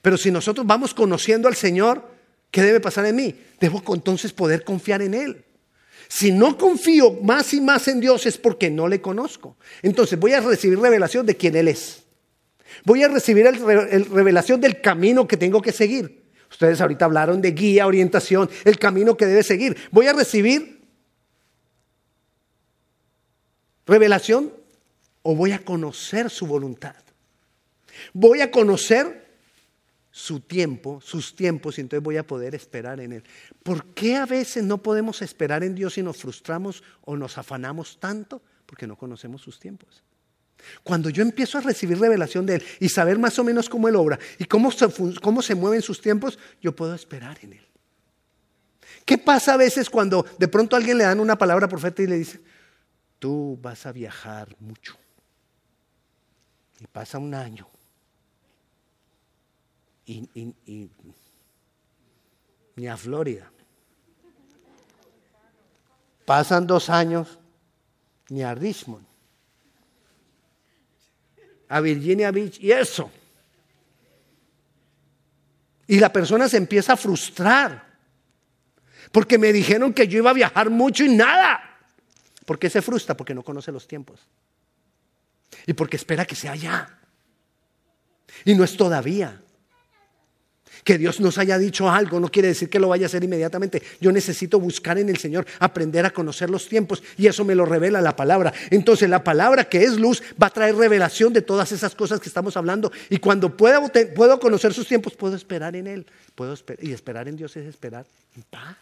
Pero 0.00 0.16
si 0.16 0.30
nosotros 0.30 0.66
vamos 0.66 0.94
conociendo 0.94 1.46
al 1.46 1.56
Señor, 1.56 2.16
¿qué 2.50 2.62
debe 2.62 2.80
pasar 2.80 3.06
en 3.06 3.16
mí? 3.16 3.34
Debo 3.60 3.82
entonces 3.94 4.32
poder 4.32 4.64
confiar 4.64 5.02
en 5.02 5.14
Él. 5.14 5.44
Si 6.08 6.32
no 6.32 6.56
confío 6.56 7.12
más 7.22 7.52
y 7.52 7.60
más 7.60 7.86
en 7.88 8.00
Dios 8.00 8.24
es 8.24 8.38
porque 8.38 8.70
no 8.70 8.88
le 8.88 9.00
conozco. 9.00 9.56
Entonces 9.82 10.18
voy 10.18 10.32
a 10.32 10.40
recibir 10.40 10.78
revelación 10.78 11.26
de 11.26 11.36
quién 11.36 11.54
Él 11.54 11.68
es. 11.68 12.04
Voy 12.84 13.02
a 13.02 13.08
recibir 13.08 13.46
el, 13.46 14.06
revelación 14.06 14.60
del 14.60 14.80
camino 14.80 15.28
que 15.28 15.36
tengo 15.36 15.60
que 15.60 15.72
seguir. 15.72 16.24
Ustedes 16.50 16.80
ahorita 16.80 17.04
hablaron 17.04 17.42
de 17.42 17.52
guía, 17.52 17.86
orientación, 17.86 18.48
el 18.64 18.78
camino 18.78 19.16
que 19.16 19.26
debe 19.26 19.42
seguir. 19.42 19.76
Voy 19.90 20.06
a 20.06 20.14
recibir 20.14 20.80
revelación 23.86 24.52
o 25.22 25.34
voy 25.34 25.52
a 25.52 25.58
conocer 25.58 26.30
su 26.30 26.46
voluntad. 26.46 26.96
Voy 28.14 28.40
a 28.40 28.50
conocer 28.50 29.27
su 30.18 30.40
tiempo, 30.40 31.00
sus 31.00 31.36
tiempos, 31.36 31.78
y 31.78 31.80
entonces 31.80 32.02
voy 32.02 32.16
a 32.16 32.26
poder 32.26 32.56
esperar 32.56 32.98
en 32.98 33.12
Él. 33.12 33.24
¿Por 33.62 33.94
qué 33.94 34.16
a 34.16 34.26
veces 34.26 34.64
no 34.64 34.78
podemos 34.78 35.22
esperar 35.22 35.62
en 35.62 35.76
Dios 35.76 35.96
y 35.96 36.02
nos 36.02 36.16
frustramos 36.16 36.82
o 37.02 37.16
nos 37.16 37.38
afanamos 37.38 38.00
tanto? 38.00 38.42
Porque 38.66 38.88
no 38.88 38.96
conocemos 38.96 39.42
sus 39.42 39.60
tiempos. 39.60 40.02
Cuando 40.82 41.08
yo 41.08 41.22
empiezo 41.22 41.58
a 41.58 41.60
recibir 41.60 42.00
revelación 42.00 42.46
de 42.46 42.56
Él 42.56 42.64
y 42.80 42.88
saber 42.88 43.16
más 43.16 43.38
o 43.38 43.44
menos 43.44 43.68
cómo 43.68 43.86
Él 43.86 43.94
obra 43.94 44.18
y 44.40 44.44
cómo 44.46 44.72
se, 44.72 44.88
cómo 45.22 45.40
se 45.40 45.54
mueven 45.54 45.82
sus 45.82 46.00
tiempos, 46.00 46.36
yo 46.60 46.74
puedo 46.74 46.96
esperar 46.96 47.38
en 47.42 47.52
Él. 47.52 47.68
¿Qué 49.04 49.18
pasa 49.18 49.54
a 49.54 49.56
veces 49.56 49.88
cuando 49.88 50.26
de 50.36 50.48
pronto 50.48 50.74
a 50.74 50.80
alguien 50.80 50.98
le 50.98 51.04
dan 51.04 51.20
una 51.20 51.38
palabra 51.38 51.68
profeta 51.68 52.02
y 52.02 52.08
le 52.08 52.18
dice, 52.18 52.40
tú 53.20 53.56
vas 53.62 53.86
a 53.86 53.92
viajar 53.92 54.48
mucho? 54.58 54.96
Y 56.80 56.88
pasa 56.88 57.18
un 57.18 57.34
año. 57.34 57.68
Ni 62.76 62.88
a 62.88 62.96
Florida. 62.96 63.50
Pasan 66.24 66.66
dos 66.66 66.90
años, 66.90 67.38
ni 68.28 68.42
a 68.42 68.54
Richmond 68.54 69.08
a 71.68 71.80
Virginia 71.80 72.30
Beach 72.30 72.58
y 72.60 72.72
eso. 72.72 73.10
Y 75.86 75.98
la 75.98 76.12
persona 76.12 76.48
se 76.48 76.56
empieza 76.56 76.94
a 76.94 76.96
frustrar. 76.96 77.86
Porque 79.12 79.38
me 79.38 79.52
dijeron 79.52 79.94
que 79.94 80.06
yo 80.06 80.18
iba 80.18 80.30
a 80.30 80.34
viajar 80.34 80.68
mucho 80.68 81.04
y 81.04 81.14
nada. 81.14 81.60
¿Por 82.44 82.58
qué 82.58 82.68
se 82.68 82.82
frustra? 82.82 83.16
Porque 83.16 83.34
no 83.34 83.42
conoce 83.42 83.72
los 83.72 83.86
tiempos. 83.86 84.20
Y 85.66 85.72
porque 85.72 85.96
espera 85.96 86.26
que 86.26 86.34
sea 86.34 86.54
ya. 86.56 86.98
Y 88.44 88.54
no 88.54 88.64
es 88.64 88.76
todavía. 88.76 89.40
Que 90.84 90.98
Dios 90.98 91.20
nos 91.20 91.38
haya 91.38 91.58
dicho 91.58 91.90
algo 91.90 92.20
no 92.20 92.30
quiere 92.30 92.48
decir 92.48 92.68
que 92.70 92.80
lo 92.80 92.88
vaya 92.88 93.06
a 93.06 93.08
hacer 93.08 93.24
inmediatamente. 93.24 93.82
Yo 94.00 94.12
necesito 94.12 94.58
buscar 94.60 94.98
en 94.98 95.08
el 95.08 95.18
Señor, 95.18 95.46
aprender 95.58 96.06
a 96.06 96.10
conocer 96.10 96.50
los 96.50 96.68
tiempos 96.68 97.02
y 97.16 97.26
eso 97.26 97.44
me 97.44 97.54
lo 97.54 97.64
revela 97.64 98.00
la 98.00 98.16
palabra. 98.16 98.52
Entonces 98.70 99.08
la 99.08 99.22
palabra 99.22 99.64
que 99.64 99.82
es 99.82 99.98
luz 99.98 100.22
va 100.40 100.48
a 100.48 100.50
traer 100.50 100.76
revelación 100.76 101.32
de 101.32 101.42
todas 101.42 101.72
esas 101.72 101.94
cosas 101.94 102.20
que 102.20 102.28
estamos 102.28 102.56
hablando 102.56 102.90
y 103.10 103.18
cuando 103.18 103.56
puedo, 103.56 103.90
puedo 104.14 104.40
conocer 104.40 104.72
sus 104.72 104.86
tiempos 104.86 105.14
puedo 105.14 105.36
esperar 105.36 105.76
en 105.76 105.86
Él. 105.86 106.06
Puedo 106.34 106.54
y 106.80 106.92
esperar 106.92 107.28
en 107.28 107.36
Dios 107.36 107.56
es 107.56 107.66
esperar 107.66 108.06
en 108.36 108.42
paz, 108.42 108.76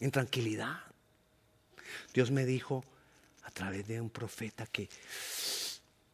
en 0.00 0.10
tranquilidad. 0.10 0.78
Dios 2.12 2.30
me 2.30 2.46
dijo 2.46 2.84
a 3.42 3.50
través 3.50 3.86
de 3.86 4.00
un 4.00 4.10
profeta 4.10 4.66
que 4.66 4.88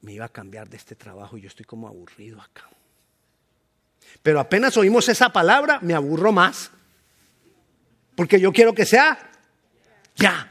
me 0.01 0.13
iba 0.15 0.25
a 0.25 0.31
cambiar 0.31 0.69
de 0.69 0.79
este 0.79 0.95
trabajo 0.95 1.37
y 1.37 1.43
yo 1.43 1.49
estoy 1.49 1.67
como 1.67 1.87
aburrido 1.89 2.41
acá. 2.41 2.69
Pero 4.23 4.41
apenas 4.41 4.77
oímos 4.77 5.09
esa 5.09 5.33
palabra, 5.33 5.79
me 5.81 5.95
aburro 5.95 6.33
más. 6.33 6.71
Porque 8.15 8.41
yo 8.41 8.53
quiero 8.53 8.75
que 8.75 8.85
sea 8.85 9.31
ya. 10.17 10.51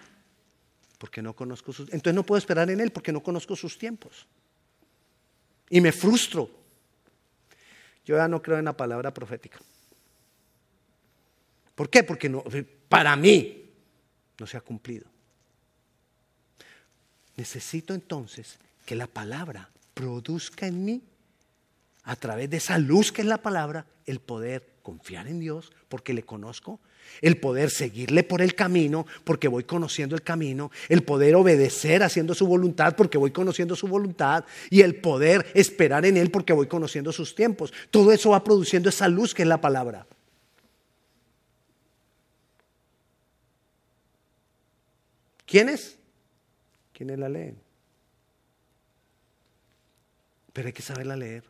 Porque 0.98 1.22
no 1.22 1.36
conozco 1.36 1.72
sus... 1.72 1.90
Entonces 1.94 2.16
no 2.16 2.26
puedo 2.26 2.40
esperar 2.40 2.70
en 2.70 2.80
Él 2.80 2.92
porque 2.92 3.12
no 3.12 3.22
conozco 3.22 3.56
sus 3.56 3.78
tiempos. 3.78 4.28
Y 5.70 5.82
me 5.82 5.92
frustro. 5.92 6.50
Yo 8.06 8.18
ya 8.18 8.28
no 8.28 8.42
creo 8.42 8.58
en 8.58 8.66
la 8.66 8.76
palabra 8.76 9.14
profética. 9.14 9.60
¿Por 11.76 11.90
qué? 11.90 12.04
Porque 12.04 12.30
para 12.90 13.16
mí 13.16 13.70
no 14.40 14.48
se 14.48 14.58
ha 14.58 14.62
cumplido. 14.62 15.06
Necesito 17.38 17.94
entonces 17.94 18.58
que 18.86 18.96
la 18.96 19.08
palabra 19.08 19.70
produzca 19.94 20.68
en 20.68 20.84
mí 20.84 21.04
a 22.04 22.16
través 22.16 22.50
de 22.50 22.58
esa 22.58 22.78
luz 22.78 23.12
que 23.12 23.22
es 23.22 23.28
la 23.28 23.42
palabra, 23.42 23.86
el 24.06 24.20
poder 24.20 24.68
confiar 24.82 25.28
en 25.28 25.40
Dios 25.40 25.72
porque 25.88 26.14
le 26.14 26.24
conozco, 26.24 26.80
el 27.22 27.38
poder 27.38 27.70
seguirle 27.70 28.24
por 28.24 28.42
el 28.42 28.56
camino 28.56 29.06
porque 29.24 29.48
voy 29.48 29.64
conociendo 29.64 30.16
el 30.16 30.22
camino, 30.22 30.72
el 30.88 31.04
poder 31.04 31.36
obedecer 31.36 32.04
haciendo 32.04 32.34
su 32.34 32.48
voluntad 32.48 32.96
porque 32.96 33.18
voy 33.18 33.32
conociendo 33.32 33.76
su 33.76 33.88
voluntad 33.88 34.46
y 34.70 34.82
el 34.82 34.96
poder 34.96 35.46
esperar 35.54 36.06
en 36.06 36.18
Él 36.18 36.32
porque 36.32 36.54
voy 36.54 36.68
conociendo 36.68 37.12
sus 37.12 37.36
tiempos. 37.36 37.74
Todo 37.92 38.12
eso 38.12 38.32
va 38.32 38.44
produciendo 38.44 38.90
esa 38.90 39.08
luz 39.08 39.34
que 39.34 39.44
es 39.44 39.48
la 39.48 39.62
palabra. 39.62 40.06
¿Quiénes? 45.46 45.98
¿Quiénes 46.94 47.18
la 47.18 47.28
leen? 47.28 47.58
Pero 50.54 50.68
hay 50.68 50.74
que 50.74 50.84
saberla 50.84 51.16
leer. 51.16 51.49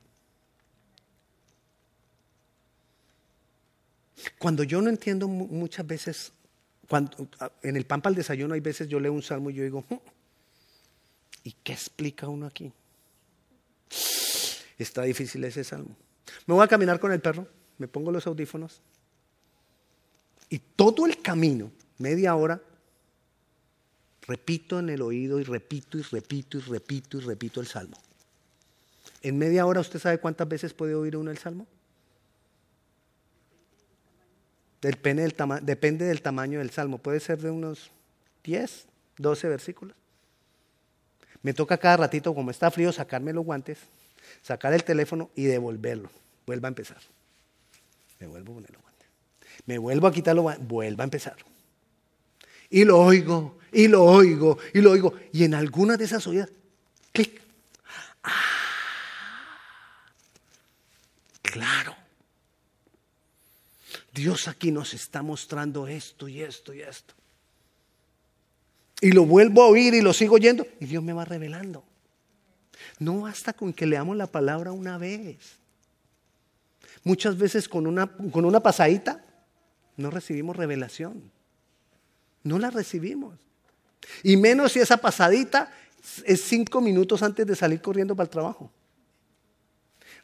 Cuando 4.37 4.63
yo 4.63 4.81
no 4.81 4.89
entiendo 4.89 5.27
muchas 5.27 5.85
veces, 5.85 6.31
cuando, 6.87 7.27
en 7.63 7.75
el 7.75 7.85
pan 7.85 8.01
para 8.01 8.11
el 8.11 8.17
desayuno 8.17 8.53
hay 8.53 8.59
veces 8.59 8.87
yo 8.87 8.99
leo 8.99 9.13
un 9.13 9.23
salmo 9.23 9.49
y 9.49 9.53
yo 9.53 9.63
digo, 9.63 9.85
hmm, 9.89 9.97
¿y 11.43 11.51
qué 11.63 11.73
explica 11.73 12.27
uno 12.27 12.45
aquí? 12.45 12.71
Está 14.77 15.03
difícil 15.03 15.43
ese 15.43 15.63
salmo. 15.63 15.95
Me 16.45 16.53
voy 16.53 16.63
a 16.63 16.67
caminar 16.67 16.99
con 16.99 17.11
el 17.11 17.21
perro, 17.21 17.47
me 17.77 17.87
pongo 17.87 18.11
los 18.11 18.27
audífonos 18.27 18.81
y 20.49 20.59
todo 20.59 21.05
el 21.05 21.21
camino, 21.21 21.71
media 21.99 22.35
hora, 22.35 22.61
repito 24.27 24.79
en 24.79 24.89
el 24.89 25.01
oído 25.01 25.39
y 25.39 25.43
repito 25.43 25.97
y 25.97 26.01
repito 26.01 26.57
y 26.57 26.61
repito 26.61 27.17
y 27.17 27.21
repito 27.21 27.61
el 27.61 27.67
salmo. 27.67 27.97
En 29.21 29.37
media 29.37 29.65
hora, 29.65 29.81
¿usted 29.81 29.99
sabe 29.99 30.17
cuántas 30.17 30.47
veces 30.47 30.73
puede 30.73 30.95
oír 30.95 31.15
uno 31.17 31.29
el 31.29 31.37
salmo? 31.37 31.67
Depende 34.81 35.23
del, 35.23 35.35
depende 35.63 36.05
del 36.05 36.21
tamaño 36.21 36.59
del 36.59 36.69
salmo. 36.69 36.97
Puede 36.97 37.19
ser 37.19 37.39
de 37.39 37.51
unos 37.51 37.91
10, 38.43 38.85
12 39.17 39.49
versículos. 39.49 39.95
Me 41.41 41.53
toca 41.53 41.77
cada 41.77 41.97
ratito, 41.97 42.33
como 42.33 42.51
está 42.51 42.69
frío, 42.71 42.91
sacarme 42.91 43.33
los 43.33 43.45
guantes, 43.45 43.79
sacar 44.41 44.73
el 44.73 44.83
teléfono 44.83 45.29
y 45.35 45.45
devolverlo. 45.45 46.09
Vuelva 46.45 46.67
a 46.67 46.69
empezar. 46.69 46.97
Me 48.19 48.27
vuelvo 48.27 48.53
a 48.53 48.55
poner 48.55 48.71
los 48.71 48.81
guantes. 48.81 49.07
Me 49.65 49.77
vuelvo 49.77 50.07
a 50.07 50.11
quitar 50.11 50.35
los 50.35 50.43
guantes. 50.43 50.67
Vuelva 50.67 51.03
a 51.03 51.05
empezar. 51.05 51.37
Y 52.69 52.83
lo 52.83 52.99
oigo, 52.99 53.57
y 53.71 53.87
lo 53.87 54.03
oigo, 54.03 54.57
y 54.73 54.81
lo 54.81 54.91
oigo. 54.91 55.13
Y 55.31 55.43
en 55.43 55.53
alguna 55.53 55.97
de 55.97 56.05
esas 56.05 56.25
oídas, 56.27 56.49
clic. 57.11 57.41
Ah, 58.23 58.33
claro. 61.41 61.98
Dios 64.13 64.47
aquí 64.47 64.71
nos 64.71 64.93
está 64.93 65.21
mostrando 65.21 65.87
esto 65.87 66.27
y 66.27 66.41
esto 66.41 66.73
y 66.73 66.81
esto. 66.81 67.13
Y 69.01 69.11
lo 69.11 69.25
vuelvo 69.25 69.63
a 69.63 69.67
oír 69.67 69.93
y 69.93 70.01
lo 70.01 70.13
sigo 70.13 70.35
oyendo 70.35 70.67
y 70.79 70.85
Dios 70.85 71.03
me 71.03 71.13
va 71.13 71.25
revelando. 71.25 71.83
No 72.97 73.21
basta 73.21 73.53
con 73.53 73.73
que 73.73 73.85
leamos 73.85 74.17
la 74.17 74.27
palabra 74.27 74.71
una 74.71 74.97
vez. 74.97 75.57
Muchas 77.03 77.37
veces 77.37 77.69
con 77.69 77.87
una, 77.87 78.07
con 78.31 78.45
una 78.45 78.59
pasadita 78.59 79.23
no 79.95 80.11
recibimos 80.11 80.57
revelación. 80.57 81.31
No 82.43 82.59
la 82.59 82.71
recibimos. 82.71 83.35
Y 84.23 84.37
menos 84.37 84.73
si 84.73 84.79
esa 84.79 84.97
pasadita 84.97 85.71
es 86.25 86.41
cinco 86.41 86.81
minutos 86.81 87.21
antes 87.21 87.45
de 87.45 87.55
salir 87.55 87.81
corriendo 87.81 88.15
para 88.15 88.25
el 88.25 88.31
trabajo. 88.31 88.71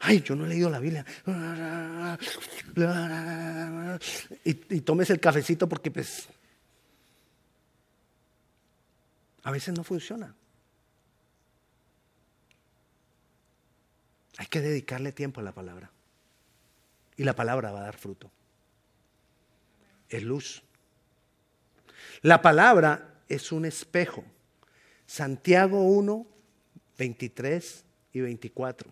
Ay, 0.00 0.22
yo 0.22 0.36
no 0.36 0.44
he 0.44 0.48
leído 0.48 0.70
la 0.70 0.78
Biblia. 0.78 1.04
Y, 4.44 4.80
tomes 4.80 5.10
el 5.10 5.20
cafecito 5.20 5.68
porque 5.68 5.90
pues 5.90 6.28
a 9.42 9.50
veces 9.50 9.74
no 9.74 9.84
funciona. 9.84 10.34
Hay 14.38 14.46
que 14.46 14.60
dedicarle 14.60 15.12
tiempo 15.12 15.40
a 15.40 15.44
la 15.44 15.52
palabra. 15.52 15.90
Y 17.16 17.24
la 17.24 17.34
palabra 17.34 17.70
va 17.70 17.80
a 17.80 17.84
dar 17.84 17.96
fruto. 17.96 18.30
Es 20.08 20.22
luz. 20.22 20.62
La 22.22 22.42
palabra 22.42 23.22
es 23.28 23.50
un 23.52 23.64
espejo. 23.64 24.24
Santiago 25.06 25.82
1, 25.82 26.26
23 26.98 27.84
y 28.12 28.20
24. 28.20 28.90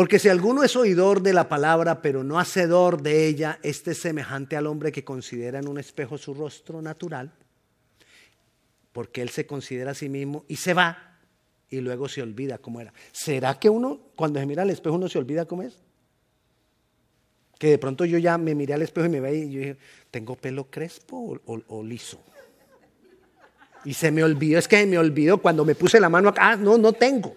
Porque 0.00 0.18
si 0.18 0.30
alguno 0.30 0.64
es 0.64 0.76
oidor 0.76 1.20
de 1.20 1.34
la 1.34 1.46
palabra, 1.46 2.00
pero 2.00 2.24
no 2.24 2.40
hacedor 2.40 3.02
de 3.02 3.26
ella, 3.26 3.58
este 3.62 3.90
es 3.90 3.98
semejante 3.98 4.56
al 4.56 4.66
hombre 4.66 4.92
que 4.92 5.04
considera 5.04 5.58
en 5.58 5.68
un 5.68 5.78
espejo 5.78 6.16
su 6.16 6.32
rostro 6.32 6.80
natural, 6.80 7.30
porque 8.92 9.20
él 9.20 9.28
se 9.28 9.44
considera 9.44 9.90
a 9.90 9.94
sí 9.94 10.08
mismo 10.08 10.46
y 10.48 10.56
se 10.56 10.72
va 10.72 11.18
y 11.68 11.82
luego 11.82 12.08
se 12.08 12.22
olvida 12.22 12.56
cómo 12.56 12.80
era. 12.80 12.94
¿Será 13.12 13.58
que 13.58 13.68
uno, 13.68 14.00
cuando 14.16 14.40
se 14.40 14.46
mira 14.46 14.62
al 14.62 14.70
espejo, 14.70 14.96
uno 14.96 15.06
se 15.06 15.18
olvida 15.18 15.44
cómo 15.44 15.64
es? 15.64 15.76
Que 17.58 17.66
de 17.66 17.76
pronto 17.76 18.06
yo 18.06 18.16
ya 18.16 18.38
me 18.38 18.54
miré 18.54 18.72
al 18.72 18.80
espejo 18.80 19.06
y 19.06 19.10
me 19.10 19.20
veía 19.20 19.44
y 19.44 19.52
yo 19.52 19.58
dije, 19.58 19.76
¿tengo 20.10 20.34
pelo 20.34 20.70
crespo 20.70 21.38
o, 21.44 21.60
o 21.68 21.82
liso? 21.82 22.18
Y 23.84 23.92
se 23.92 24.10
me 24.10 24.24
olvidó, 24.24 24.58
es 24.58 24.66
que 24.66 24.86
me 24.86 24.96
olvidó 24.96 25.42
cuando 25.42 25.62
me 25.62 25.74
puse 25.74 26.00
la 26.00 26.08
mano 26.08 26.30
acá, 26.30 26.52
ah, 26.52 26.56
no, 26.56 26.78
no 26.78 26.94
tengo. 26.94 27.36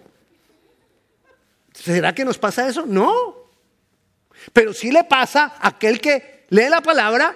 ¿Será 1.74 2.14
que 2.14 2.24
nos 2.24 2.38
pasa 2.38 2.68
eso? 2.68 2.86
No. 2.86 3.50
Pero 4.52 4.72
sí 4.72 4.90
le 4.90 5.04
pasa 5.04 5.54
a 5.58 5.68
aquel 5.68 6.00
que 6.00 6.46
lee 6.50 6.68
la 6.70 6.80
palabra 6.80 7.34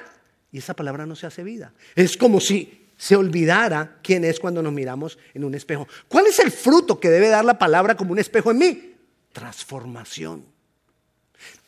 y 0.51 0.59
esa 0.59 0.75
palabra 0.75 1.05
no 1.05 1.17
se 1.17 1.27
hace 1.27 1.43
vida. 1.43 1.75
Es 1.95 2.17
como 2.17 2.41
si 2.41 2.87
se 2.97 3.17
olvidara 3.17 3.99
quién 4.03 4.25
es 4.25 4.41
cuando 4.41 4.63
nos 4.63 4.73
miramos 4.73 5.19
en 5.35 5.45
un 5.45 5.55
espejo. 5.55 5.87
¿Cuál 6.09 6.27
es 6.27 6.39
el 6.39 6.51
fruto 6.51 6.99
que 6.99 7.11
debe 7.11 7.29
dar 7.29 7.45
la 7.45 7.59
palabra 7.59 7.97
como 7.97 8.13
un 8.13 8.19
espejo 8.19 8.51
en 8.51 8.59
mí? 8.59 8.95
Transformación. 9.33 10.45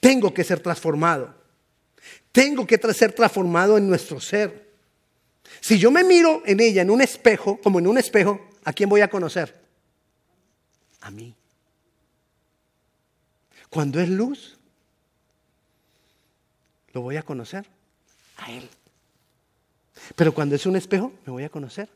Tengo 0.01 0.33
que 0.33 0.45
ser 0.45 0.61
transformado. 0.61 1.35
Tengo 2.33 2.67
que 2.67 2.79
ser 2.95 3.13
transformado 3.13 3.77
en 3.77 3.89
nuestro 3.89 4.21
ser. 4.21 4.71
Si 5.61 5.79
yo 5.79 5.91
me 5.91 6.05
miro 6.05 6.43
en 6.47 6.61
ella, 6.61 6.83
en 6.83 6.91
un 6.91 7.03
espejo, 7.03 7.61
como 7.61 7.79
en 7.79 7.87
un 7.87 7.99
espejo, 7.99 8.49
¿a 8.65 8.73
quién 8.73 8.89
voy 8.89 9.01
a 9.01 9.11
conocer? 9.11 9.61
A 11.01 11.11
mí. 11.11 11.35
Cuando 13.71 14.01
es 14.01 14.09
luz, 14.09 14.59
lo 16.93 17.03
voy 17.03 17.17
a 17.17 17.23
conocer 17.23 17.67
a 18.37 18.51
Él. 18.53 18.69
Pero 20.17 20.35
cuando 20.35 20.57
es 20.57 20.67
un 20.67 20.77
espejo, 20.77 21.13
me 21.25 21.33
voy 21.33 21.45
a 21.45 21.49
conocer 21.49 21.89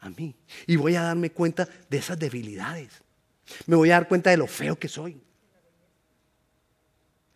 a 0.00 0.08
mí. 0.10 0.34
Y 0.66 0.76
voy 0.76 0.96
a 0.96 1.02
darme 1.02 1.30
cuenta 1.30 1.68
de 1.88 1.98
esas 1.98 2.18
debilidades. 2.18 3.02
Me 3.66 3.76
voy 3.76 3.90
a 3.90 3.94
dar 3.94 4.08
cuenta 4.08 4.30
de 4.30 4.38
lo 4.38 4.46
feo 4.46 4.78
que 4.78 4.88
soy. 4.88 5.20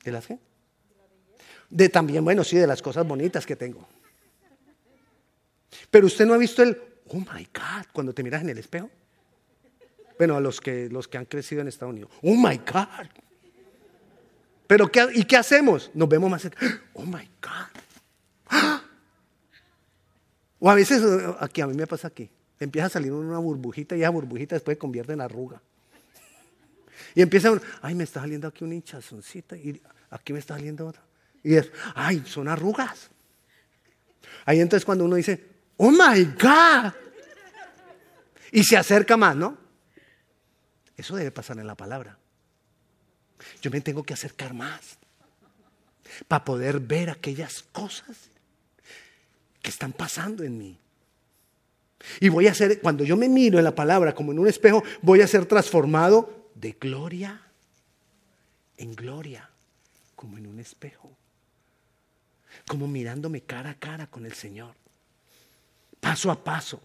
¿De 0.03 0.12
las 0.12 0.27
qué? 0.27 0.38
De 1.69 1.88
también, 1.88 2.25
bueno, 2.25 2.45
sí, 2.45 2.57
de 2.57 2.67
las 2.67 2.83
cosas 2.83 3.07
bonitas 3.07 3.47
que 3.47 3.57
tengo. 3.57 3.87
Pero 5.91 6.07
usted 6.07 6.27
no 6.27 6.35
ha 6.35 6.38
visto 6.38 6.62
el, 6.62 6.81
oh 7.09 7.19
my 7.19 7.49
God, 7.55 7.87
cuando 7.93 8.15
te 8.15 8.23
miras 8.23 8.43
en 8.43 8.51
el 8.51 8.59
espejo. 8.59 8.91
Bueno, 10.19 10.37
a 10.37 10.41
los 10.41 10.61
que, 10.61 10.88
los 10.88 11.09
que 11.09 11.19
han 11.19 11.25
crecido 11.25 11.62
en 11.62 11.69
Estados 11.69 11.93
Unidos. 11.93 12.11
Oh 12.23 12.35
my 12.35 12.59
God. 12.59 13.09
Pero 14.66 14.90
¿qué, 14.90 15.09
¿y 15.14 15.25
qué 15.25 15.37
hacemos? 15.37 15.90
Nos 15.94 16.09
vemos 16.09 16.31
más 16.31 16.42
cerca. 16.42 16.66
Oh 16.94 17.05
my 17.05 17.29
God. 17.42 17.83
O 20.59 20.70
a 20.70 20.75
veces, 20.75 21.03
aquí 21.40 21.61
a 21.61 21.66
mí 21.66 21.75
me 21.75 21.87
pasa 21.87 22.07
aquí, 22.09 22.31
empieza 22.61 22.87
a 22.87 22.90
salir 22.90 23.12
una 23.12 23.38
burbujita 23.38 23.96
y 23.96 24.03
esa 24.03 24.11
burbujita 24.11 24.55
después 24.55 24.79
convierte 24.79 25.12
en 25.12 25.20
arruga. 25.20 25.61
Y 27.14 27.22
empieza, 27.22 27.53
ay, 27.81 27.94
me 27.94 28.05
está 28.05 28.20
saliendo 28.20 28.46
aquí 28.46 28.62
una 28.62 28.75
hinchazoncita 28.75 29.57
y 29.57 29.83
aquí 30.11 30.33
me 30.33 30.38
está 30.38 30.55
saliendo 30.55 30.87
otra. 30.87 31.03
Y 31.42 31.57
es, 31.57 31.70
ay, 31.94 32.22
son 32.27 32.46
arrugas. 32.46 33.11
Ahí 34.44 34.61
entonces 34.61 34.85
cuando 34.85 35.05
uno 35.05 35.16
dice, 35.16 35.44
oh 35.79 35.90
my 35.90 36.25
God. 36.40 36.92
Y 38.53 38.62
se 38.62 38.77
acerca 38.77 39.16
más, 39.16 39.35
¿no? 39.35 39.59
Eso 40.96 41.16
debe 41.16 41.33
pasar 41.33 41.59
en 41.59 41.66
la 41.66 41.75
palabra. 41.75 42.18
Yo 43.61 43.70
me 43.70 43.81
tengo 43.81 44.02
que 44.02 44.14
acercar 44.14 44.55
más 44.55 44.98
para 46.28 46.44
poder 46.44 46.81
ver 46.81 47.11
aquellas 47.11 47.62
cosas 47.72 48.16
que 49.61 49.70
están 49.70 49.92
pasando 49.92 50.44
en 50.44 50.59
mí. 50.59 50.78
Y 52.20 52.28
voy 52.28 52.48
a 52.48 52.55
ser, 52.55 52.81
cuando 52.81 53.05
yo 53.05 53.16
me 53.16 53.28
miro 53.28 53.59
en 53.59 53.64
la 53.64 53.74
palabra 53.74 54.14
como 54.14 54.33
en 54.33 54.38
un 54.38 54.48
espejo, 54.48 54.83
voy 55.02 55.20
a 55.20 55.26
ser 55.26 55.46
transformado 55.46 56.48
de 56.55 56.72
gloria 56.72 57.40
en 58.83 58.94
gloria, 58.94 59.48
como 60.16 60.38
en 60.38 60.46
un 60.46 60.59
espejo. 60.59 61.16
Como 62.66 62.88
mirándome 62.88 63.42
cara 63.42 63.70
a 63.70 63.78
cara 63.78 64.09
con 64.09 64.26
el 64.26 64.35
Señor. 64.35 64.74
Paso 66.00 66.31
a 66.31 66.42
paso. 66.42 66.83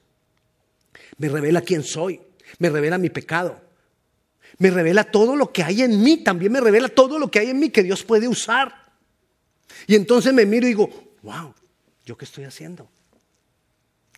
Me 1.17 1.28
revela 1.28 1.62
quién 1.62 1.84
soy, 1.84 2.22
me 2.60 2.70
revela 2.70 2.98
mi 2.98 3.10
pecado, 3.10 3.60
Me 4.58 4.72
revela 4.72 5.04
todo 5.04 5.36
lo 5.36 5.52
que 5.52 5.64
hay 5.64 5.82
en 5.82 6.02
mí, 6.02 6.18
también 6.18 6.52
me 6.52 6.62
revela 6.62 6.90
todo 6.90 7.20
lo 7.20 7.30
que 7.30 7.40
hay 7.40 7.50
en 7.50 7.60
mí 7.60 7.70
que 7.70 7.84
Dios 7.84 8.04
puede 8.04 8.28
usar. 8.28 8.88
Y 9.86 9.96
entonces 9.96 10.34
me 10.34 10.46
miro 10.46 10.66
y 10.66 10.70
digo, 10.70 10.90
wow, 11.22 11.54
¿yo 12.06 12.18
qué 12.18 12.26
estoy 12.26 12.46
haciendo? 12.46 12.90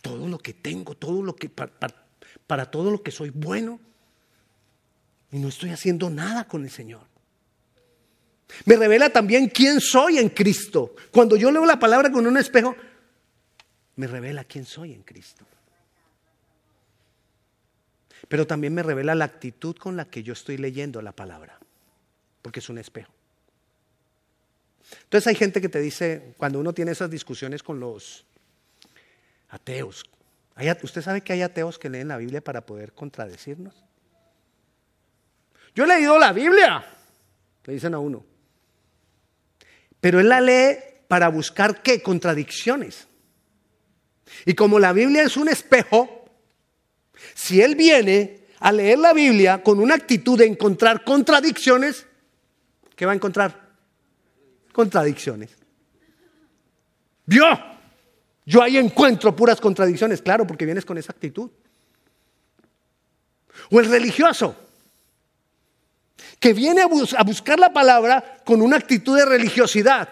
Todo 0.00 0.28
lo 0.28 0.38
que 0.38 0.54
tengo, 0.54 0.94
todo 0.94 1.22
lo 1.22 1.36
que, 1.36 1.48
para, 1.48 1.72
para 2.46 2.70
todo 2.70 2.90
lo 2.90 3.02
que 3.02 3.10
soy 3.10 3.30
bueno. 3.30 3.80
Y 5.32 5.38
no 5.38 5.48
estoy 5.48 5.70
haciendo 5.70 6.10
nada 6.10 6.48
con 6.48 6.64
el 6.64 6.70
Señor. 6.70 7.02
Me 8.64 8.76
revela 8.76 9.10
también 9.10 9.48
quién 9.48 9.80
soy 9.80 10.18
en 10.18 10.28
Cristo. 10.30 10.94
Cuando 11.10 11.36
yo 11.36 11.50
leo 11.50 11.64
la 11.64 11.78
palabra 11.78 12.10
con 12.10 12.26
un 12.26 12.36
espejo, 12.36 12.74
me 13.96 14.06
revela 14.06 14.44
quién 14.44 14.64
soy 14.64 14.92
en 14.92 15.02
Cristo. 15.02 15.44
Pero 18.28 18.46
también 18.46 18.74
me 18.74 18.82
revela 18.82 19.14
la 19.14 19.24
actitud 19.24 19.76
con 19.76 19.96
la 19.96 20.04
que 20.04 20.22
yo 20.22 20.32
estoy 20.32 20.56
leyendo 20.56 21.02
la 21.02 21.12
palabra, 21.12 21.58
porque 22.42 22.60
es 22.60 22.68
un 22.68 22.78
espejo. 22.78 23.12
Entonces 25.04 25.26
hay 25.26 25.34
gente 25.34 25.60
que 25.60 25.68
te 25.68 25.80
dice, 25.80 26.34
cuando 26.36 26.58
uno 26.58 26.72
tiene 26.72 26.92
esas 26.92 27.10
discusiones 27.10 27.62
con 27.62 27.80
los 27.80 28.24
ateos, 29.48 30.04
¿usted 30.82 31.02
sabe 31.02 31.22
que 31.22 31.32
hay 31.32 31.42
ateos 31.42 31.78
que 31.78 31.88
leen 31.88 32.08
la 32.08 32.16
Biblia 32.16 32.42
para 32.42 32.66
poder 32.66 32.92
contradecirnos? 32.92 33.74
Yo 35.74 35.84
he 35.84 35.86
leído 35.86 36.18
la 36.18 36.32
Biblia, 36.32 36.84
le 37.64 37.72
dicen 37.72 37.94
a 37.94 37.98
uno. 37.98 38.24
Pero 40.00 40.18
él 40.18 40.28
la 40.28 40.40
lee 40.40 40.78
para 41.08 41.28
buscar 41.28 41.82
qué? 41.82 42.02
Contradicciones. 42.02 43.06
Y 44.44 44.54
como 44.54 44.78
la 44.78 44.92
Biblia 44.92 45.22
es 45.22 45.36
un 45.36 45.48
espejo, 45.48 46.19
si 47.34 47.60
él 47.60 47.74
viene 47.74 48.40
a 48.60 48.72
leer 48.72 48.98
la 48.98 49.12
Biblia 49.12 49.62
con 49.62 49.80
una 49.80 49.94
actitud 49.94 50.38
de 50.38 50.46
encontrar 50.46 51.04
contradicciones, 51.04 52.06
¿qué 52.94 53.06
va 53.06 53.12
a 53.12 53.14
encontrar? 53.14 53.70
Contradicciones. 54.72 55.50
¿Vio? 57.26 57.46
Yo 58.44 58.62
ahí 58.62 58.76
encuentro 58.76 59.34
puras 59.34 59.60
contradicciones, 59.60 60.20
claro, 60.22 60.46
porque 60.46 60.64
vienes 60.64 60.84
con 60.84 60.98
esa 60.98 61.12
actitud. 61.12 61.50
O 63.70 63.80
el 63.80 63.86
religioso, 63.86 64.56
que 66.38 66.52
viene 66.52 66.82
a, 66.82 67.22
buscar 67.22 67.58
la 67.58 67.72
palabra 67.72 68.38
con 68.44 68.62
una 68.62 68.76
actitud 68.76 69.16
de 69.16 69.26
religiosidad. 69.26 70.08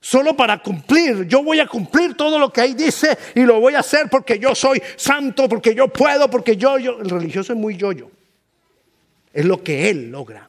Solo 0.00 0.34
para 0.34 0.62
cumplir, 0.62 1.26
yo 1.26 1.42
voy 1.42 1.60
a 1.60 1.66
cumplir 1.66 2.14
todo 2.14 2.38
lo 2.38 2.50
que 2.50 2.62
ahí 2.62 2.74
dice 2.74 3.18
y 3.34 3.40
lo 3.40 3.60
voy 3.60 3.74
a 3.74 3.80
hacer 3.80 4.08
porque 4.08 4.38
yo 4.38 4.54
soy 4.54 4.82
santo, 4.96 5.46
porque 5.46 5.74
yo 5.74 5.88
puedo, 5.88 6.30
porque 6.30 6.56
yo, 6.56 6.78
yo, 6.78 7.00
el 7.00 7.10
religioso 7.10 7.52
es 7.52 7.58
muy 7.58 7.76
yo-yo. 7.76 8.10
Es 9.32 9.44
lo 9.44 9.62
que 9.62 9.90
él 9.90 10.10
logra. 10.10 10.48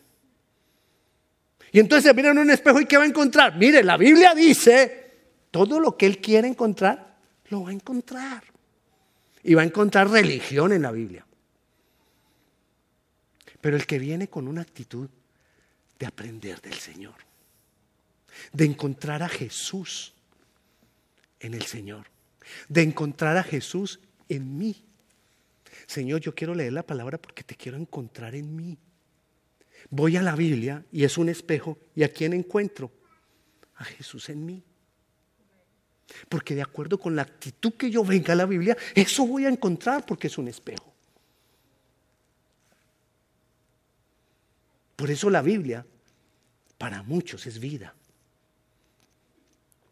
Y 1.74 1.80
entonces 1.80 2.06
se 2.10 2.14
mira 2.14 2.32
en 2.32 2.38
un 2.38 2.50
espejo 2.50 2.80
y 2.80 2.86
¿qué 2.86 2.98
va 2.98 3.04
a 3.04 3.08
encontrar? 3.08 3.58
Mire, 3.58 3.84
la 3.84 3.98
Biblia 3.98 4.34
dice, 4.34 5.12
todo 5.52 5.80
lo 5.82 5.98
que 5.98 6.06
él 6.06 6.20
quiere 6.20 6.48
encontrar, 6.48 7.18
lo 7.50 7.64
va 7.64 7.70
a 7.70 7.74
encontrar. 7.74 8.44
Y 9.44 9.54
va 9.54 9.64
a 9.64 9.66
encontrar 9.66 10.10
religión 10.10 10.72
en 10.72 10.82
la 10.82 10.92
Biblia. 10.92 11.26
Pero 13.60 13.76
el 13.76 13.86
que 13.86 14.00
viene 14.00 14.30
con 14.30 14.48
una 14.48 14.62
actitud 14.62 15.10
de 16.00 16.06
aprender 16.06 16.62
del 16.62 16.74
Señor, 16.74 17.16
de 18.54 18.66
encontrar 18.66 19.24
a 19.24 19.30
Jesús 19.30 20.14
en 21.40 21.54
el 21.54 21.64
Señor, 21.64 22.08
de 22.70 22.84
encontrar 22.84 23.38
a 23.38 23.44
Jesús 23.44 24.00
en 24.30 24.58
mí. 24.58 24.84
Señor, 25.88 26.22
yo 26.22 26.34
quiero 26.34 26.54
leer 26.54 26.74
la 26.74 26.84
palabra 26.84 27.18
porque 27.18 27.44
te 27.44 27.56
quiero 27.56 27.78
encontrar 27.78 28.36
en 28.36 28.56
mí. 28.56 28.78
Voy 29.90 30.16
a 30.16 30.22
la 30.22 30.36
Biblia 30.36 30.86
y 30.92 31.04
es 31.04 31.18
un 31.18 31.30
espejo 31.30 31.78
y 31.96 32.04
a 32.04 32.10
quién 32.10 32.34
encuentro? 32.34 32.92
A 33.76 33.84
Jesús 33.84 34.30
en 34.30 34.46
mí. 34.46 34.64
Porque 36.30 36.56
de 36.56 36.62
acuerdo 36.62 37.00
con 37.00 37.16
la 37.16 37.24
actitud 37.24 37.74
que 37.74 37.90
yo 37.90 38.04
venga 38.04 38.34
a 38.34 38.36
la 38.36 38.46
Biblia, 38.46 38.78
eso 38.94 39.26
voy 39.26 39.46
a 39.46 39.50
encontrar 39.50 40.06
porque 40.06 40.28
es 40.28 40.38
un 40.38 40.48
espejo. 40.48 40.94
Por 44.96 45.10
eso 45.10 45.30
la 45.32 45.42
Biblia 45.42 45.86
para 46.78 47.02
muchos 47.02 47.48
es 47.48 47.60
vida 47.60 47.96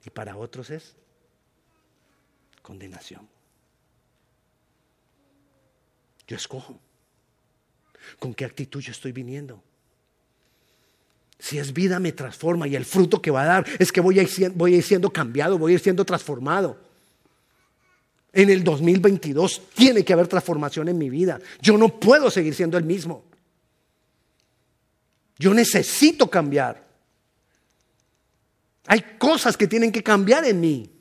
y 0.05 0.09
para 0.09 0.37
otros 0.37 0.69
es 0.69 0.95
condenación. 2.61 3.27
Yo 6.27 6.35
escojo 6.35 6.79
con 8.19 8.33
qué 8.33 8.45
actitud 8.45 8.81
yo 8.81 8.91
estoy 8.91 9.11
viniendo. 9.11 9.63
Si 11.39 11.57
es 11.57 11.73
vida 11.73 11.99
me 11.99 12.11
transforma 12.11 12.67
y 12.67 12.75
el 12.75 12.85
fruto 12.85 13.21
que 13.21 13.31
va 13.31 13.43
a 13.43 13.45
dar 13.45 13.65
es 13.79 13.91
que 13.91 14.01
voy 14.01 14.19
a, 14.19 14.23
ir, 14.23 14.51
voy 14.51 14.73
a 14.73 14.77
ir 14.77 14.83
siendo 14.83 15.09
cambiado, 15.11 15.57
voy 15.57 15.71
a 15.71 15.75
ir 15.75 15.79
siendo 15.79 16.05
transformado. 16.05 16.77
En 18.31 18.49
el 18.49 18.63
2022 18.63 19.61
tiene 19.73 20.03
que 20.03 20.13
haber 20.13 20.27
transformación 20.27 20.89
en 20.89 20.97
mi 20.97 21.09
vida. 21.09 21.39
Yo 21.61 21.77
no 21.77 21.99
puedo 21.99 22.29
seguir 22.29 22.53
siendo 22.53 22.77
el 22.77 22.83
mismo. 22.83 23.23
Yo 25.37 25.53
necesito 25.53 26.29
cambiar. 26.29 26.88
Hay 28.91 29.01
cosas 29.19 29.55
que 29.55 29.67
tienen 29.67 29.91
que 29.91 30.01
cambiar 30.01 30.43
en 30.45 30.59
mí. 30.59 30.91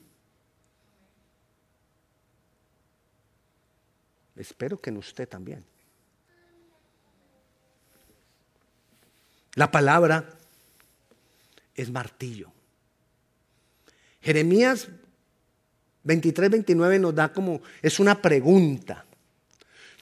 Espero 4.36 4.78
que 4.78 4.90
en 4.90 4.98
usted 4.98 5.26
también. 5.26 5.64
La 9.54 9.70
palabra 9.70 10.28
es 11.74 11.90
martillo. 11.90 12.52
Jeremías 14.20 14.88
23, 16.02 16.50
29 16.50 16.98
nos 16.98 17.14
da 17.14 17.32
como, 17.32 17.62
es 17.80 17.98
una 17.98 18.20
pregunta. 18.20 19.06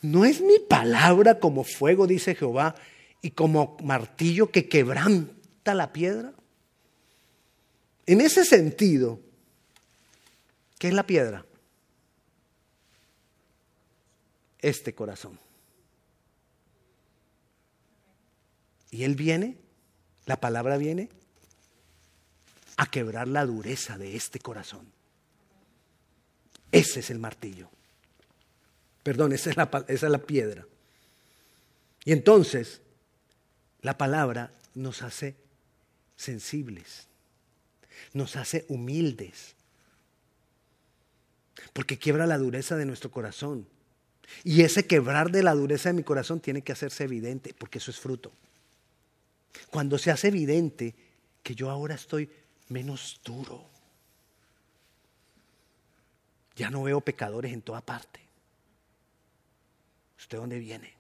¿No 0.03 0.25
es 0.25 0.41
mi 0.41 0.59
palabra 0.59 1.39
como 1.39 1.63
fuego, 1.63 2.09
dice 2.09 2.35
Jehová, 2.35 2.75
y 3.23 3.31
como 3.31 3.77
martillo 3.85 4.51
que 4.51 4.69
quebranta 4.69 5.73
la 5.73 5.93
piedra. 5.93 6.33
En 8.07 8.21
ese 8.21 8.45
sentido, 8.45 9.21
¿qué 10.79 10.89
es 10.89 10.95
la 10.95 11.07
piedra? 11.07 11.45
Este 14.61 14.95
corazón. 14.95 15.39
Y 18.91 19.03
Él 19.03 19.17
viene, 19.17 19.59
la 20.25 20.41
palabra 20.41 20.77
viene, 20.77 21.11
a 22.77 22.87
quebrar 22.91 23.27
la 23.27 23.45
dureza 23.45 23.99
de 23.99 24.17
este 24.17 24.39
corazón. 24.39 24.87
Ese 26.71 27.01
es 27.01 27.11
el 27.11 27.19
martillo. 27.19 27.69
Perdón, 29.03 29.33
esa 29.33 29.51
es 29.51 29.57
la, 29.57 29.85
esa 29.89 30.07
es 30.07 30.13
la 30.13 30.19
piedra. 30.19 30.67
Y 32.05 32.13
entonces, 32.13 32.81
la 33.81 33.99
palabra 33.99 34.53
nos 34.75 35.03
hace 35.03 35.37
sensibles, 36.17 37.09
nos 38.13 38.37
hace 38.37 38.65
humildes, 38.69 39.55
porque 41.73 41.99
quiebra 41.99 42.27
la 42.27 42.39
dureza 42.39 42.77
de 42.77 42.87
nuestro 42.87 43.11
corazón. 43.11 43.67
Y 44.45 44.63
ese 44.63 44.87
quebrar 44.87 45.31
de 45.31 45.43
la 45.43 45.55
dureza 45.55 45.89
de 45.89 45.95
mi 45.95 46.03
corazón 46.03 46.41
tiene 46.41 46.63
que 46.63 46.73
hacerse 46.73 47.05
evidente, 47.05 47.55
porque 47.57 47.79
eso 47.79 47.91
es 47.91 47.99
fruto. 47.99 48.33
Cuando 49.71 49.99
se 49.99 50.11
hace 50.11 50.29
evidente 50.29 50.95
que 51.43 51.55
yo 51.55 51.71
ahora 51.71 51.95
estoy 51.95 52.31
menos 52.69 53.21
duro, 53.25 53.65
ya 56.57 56.71
no 56.71 56.83
veo 56.83 57.01
pecadores 57.01 57.53
en 57.53 57.63
toda 57.63 57.81
parte. 57.81 58.21
¿Usted 60.19 60.39
dónde 60.39 60.59
viene? 60.59 60.93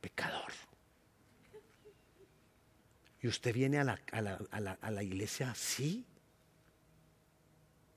Pecador. 0.00 0.52
Y 3.22 3.28
usted 3.28 3.54
viene 3.54 3.78
a 3.78 3.84
la, 3.84 5.02
iglesia 5.02 5.52
así, 5.52 6.04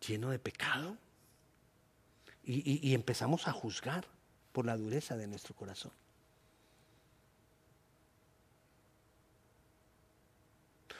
lleno 0.07 0.29
de 0.29 0.37
pecado, 0.37 0.97
y, 2.43 2.87
y 2.87 2.93
empezamos 2.93 3.47
a 3.47 3.51
juzgar 3.51 4.05
por 4.51 4.67
la 4.67 4.77
dureza 4.77 5.17
de 5.17 5.25
nuestro 5.25 5.55
corazón. 5.55 5.91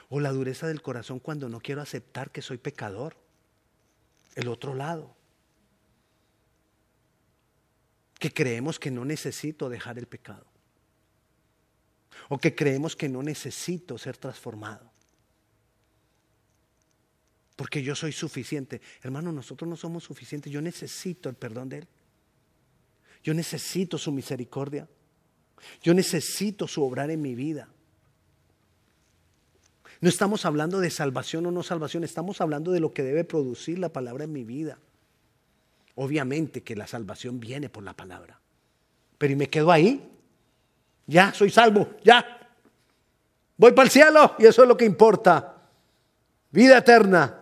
O 0.10 0.20
la 0.20 0.32
dureza 0.32 0.66
del 0.66 0.82
corazón 0.82 1.20
cuando 1.20 1.48
no 1.48 1.60
quiero 1.60 1.82
aceptar 1.82 2.32
que 2.32 2.42
soy 2.42 2.58
pecador. 2.58 3.16
El 4.34 4.48
otro 4.48 4.74
lado. 4.74 5.16
Que 8.20 8.34
creemos 8.34 8.80
que 8.80 8.90
no 8.90 9.06
necesito 9.06 9.70
dejar 9.70 10.00
el 10.00 10.08
pecado 10.08 10.55
o 12.30 12.38
que 12.38 12.56
creemos 12.56 12.96
que 12.96 13.10
no 13.10 13.22
necesito 13.24 13.98
ser 13.98 14.18
transformado. 14.18 14.92
Porque 17.56 17.82
yo 17.82 17.96
soy 17.96 18.12
suficiente. 18.12 18.82
Hermano, 19.02 19.32
nosotros 19.32 19.70
no 19.70 19.76
somos 19.76 20.04
suficientes. 20.04 20.52
Yo 20.52 20.62
necesito 20.62 21.30
el 21.30 21.36
perdón 21.36 21.70
de 21.70 21.78
Él. 21.80 21.88
Yo 23.24 23.34
necesito 23.34 23.98
su 23.98 24.12
misericordia. 24.12 24.88
Yo 25.82 25.94
necesito 25.94 26.68
su 26.68 26.84
obrar 26.84 27.10
en 27.12 27.22
mi 27.22 27.34
vida. 27.34 27.70
No 30.02 30.10
estamos 30.10 30.46
hablando 30.46 30.80
de 30.80 30.90
salvación 30.90 31.46
o 31.46 31.52
no 31.52 31.64
salvación, 31.64 32.04
estamos 32.04 32.42
hablando 32.42 32.72
de 32.72 32.80
lo 32.80 32.94
que 32.94 33.02
debe 33.02 33.24
producir 33.24 33.80
la 33.80 33.90
palabra 33.90 34.26
en 34.26 34.34
mi 34.34 34.44
vida. 34.44 34.78
Obviamente 35.96 36.62
que 36.62 36.76
la 36.76 36.86
salvación 36.86 37.40
viene 37.40 37.70
por 37.70 37.84
la 37.84 37.94
palabra. 37.94 38.40
Pero 39.18 39.34
¿y 39.34 39.36
me 39.38 39.50
quedo 39.50 39.72
ahí? 39.72 40.15
Ya, 41.08 41.34
soy 41.34 41.50
salvo, 41.50 41.92
ya. 42.04 42.26
Voy 43.58 43.72
para 43.72 43.86
el 43.86 43.92
cielo 43.92 44.36
y 44.40 44.46
eso 44.46 44.64
es 44.64 44.68
lo 44.68 44.76
que 44.76 44.86
importa. 44.86 45.56
Vida 46.52 46.78
eterna. 46.78 47.42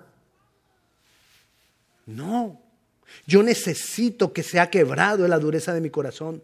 No, 2.06 2.62
yo 3.26 3.42
necesito 3.44 4.34
que 4.34 4.44
sea 4.44 4.70
quebrado 4.70 5.28
la 5.28 5.40
dureza 5.40 5.74
de 5.74 5.82
mi 5.82 5.90
corazón. 5.90 6.44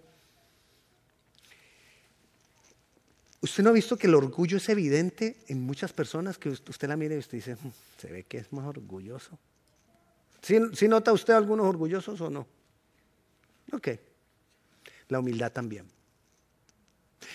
¿Usted 3.41 3.63
no 3.63 3.69
ha 3.69 3.73
visto 3.73 3.97
que 3.97 4.07
el 4.07 4.15
orgullo 4.15 4.57
es 4.57 4.67
evidente 4.69 5.37
en 5.47 5.61
muchas 5.61 5.93
personas 5.93 6.37
que 6.37 6.49
usted 6.49 6.87
la 6.87 6.97
mira 6.97 7.15
y 7.15 7.19
usted 7.19 7.37
dice, 7.37 7.55
hmm, 7.55 7.71
se 7.97 8.11
ve 8.11 8.23
que 8.23 8.37
es 8.37 8.51
más 8.51 8.65
orgulloso? 8.65 9.37
¿Sí, 10.41 10.87
nota 10.87 11.13
usted 11.13 11.33
algunos 11.33 11.65
orgullosos 11.65 12.19
o 12.21 12.29
no? 12.29 12.47
Ok. 13.71 13.89
La 15.09 15.19
humildad 15.19 15.51
también. 15.51 15.85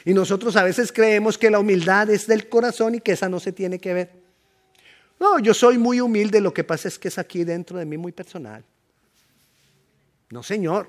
Y 0.05 0.14
nosotros 0.14 0.57
a 0.57 0.62
veces 0.62 0.92
creemos 0.92 1.38
que 1.38 1.51
la 1.51 1.59
humildad 1.59 2.11
es 2.11 2.27
del 2.27 2.49
corazón 2.49 2.97
y 2.97 3.01
que 3.01 3.12
esa 3.12 3.29
no 3.29 3.40
se 3.40 3.53
tiene 3.53 3.79
que 3.79 3.94
ver. 3.94 4.11
No, 5.18 5.38
yo 5.38 5.55
soy 5.55 5.79
muy 5.79 6.01
humilde, 6.01 6.40
lo 6.40 6.53
que 6.53 6.64
pasa 6.64 6.88
es 6.88 6.99
que 6.99 7.09
es 7.09 7.18
aquí 7.18 7.44
dentro 7.44 7.79
de 7.79 7.85
mí 7.85 7.97
muy 7.97 8.12
personal. 8.12 8.64
No, 10.31 10.42
Señor. 10.42 10.88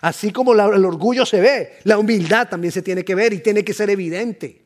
Así 0.00 0.32
como 0.32 0.54
el 0.54 0.84
orgullo 0.84 1.26
se 1.26 1.40
ve, 1.40 1.78
la 1.84 1.98
humildad 1.98 2.48
también 2.48 2.72
se 2.72 2.82
tiene 2.82 3.04
que 3.04 3.14
ver 3.14 3.32
y 3.32 3.40
tiene 3.40 3.64
que 3.64 3.74
ser 3.74 3.90
evidente. 3.90 4.64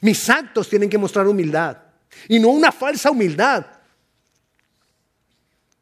Mis 0.00 0.28
actos 0.30 0.68
tienen 0.68 0.88
que 0.88 0.98
mostrar 0.98 1.26
humildad 1.26 1.76
y 2.28 2.38
no 2.38 2.48
una 2.48 2.72
falsa 2.72 3.10
humildad. 3.10 3.66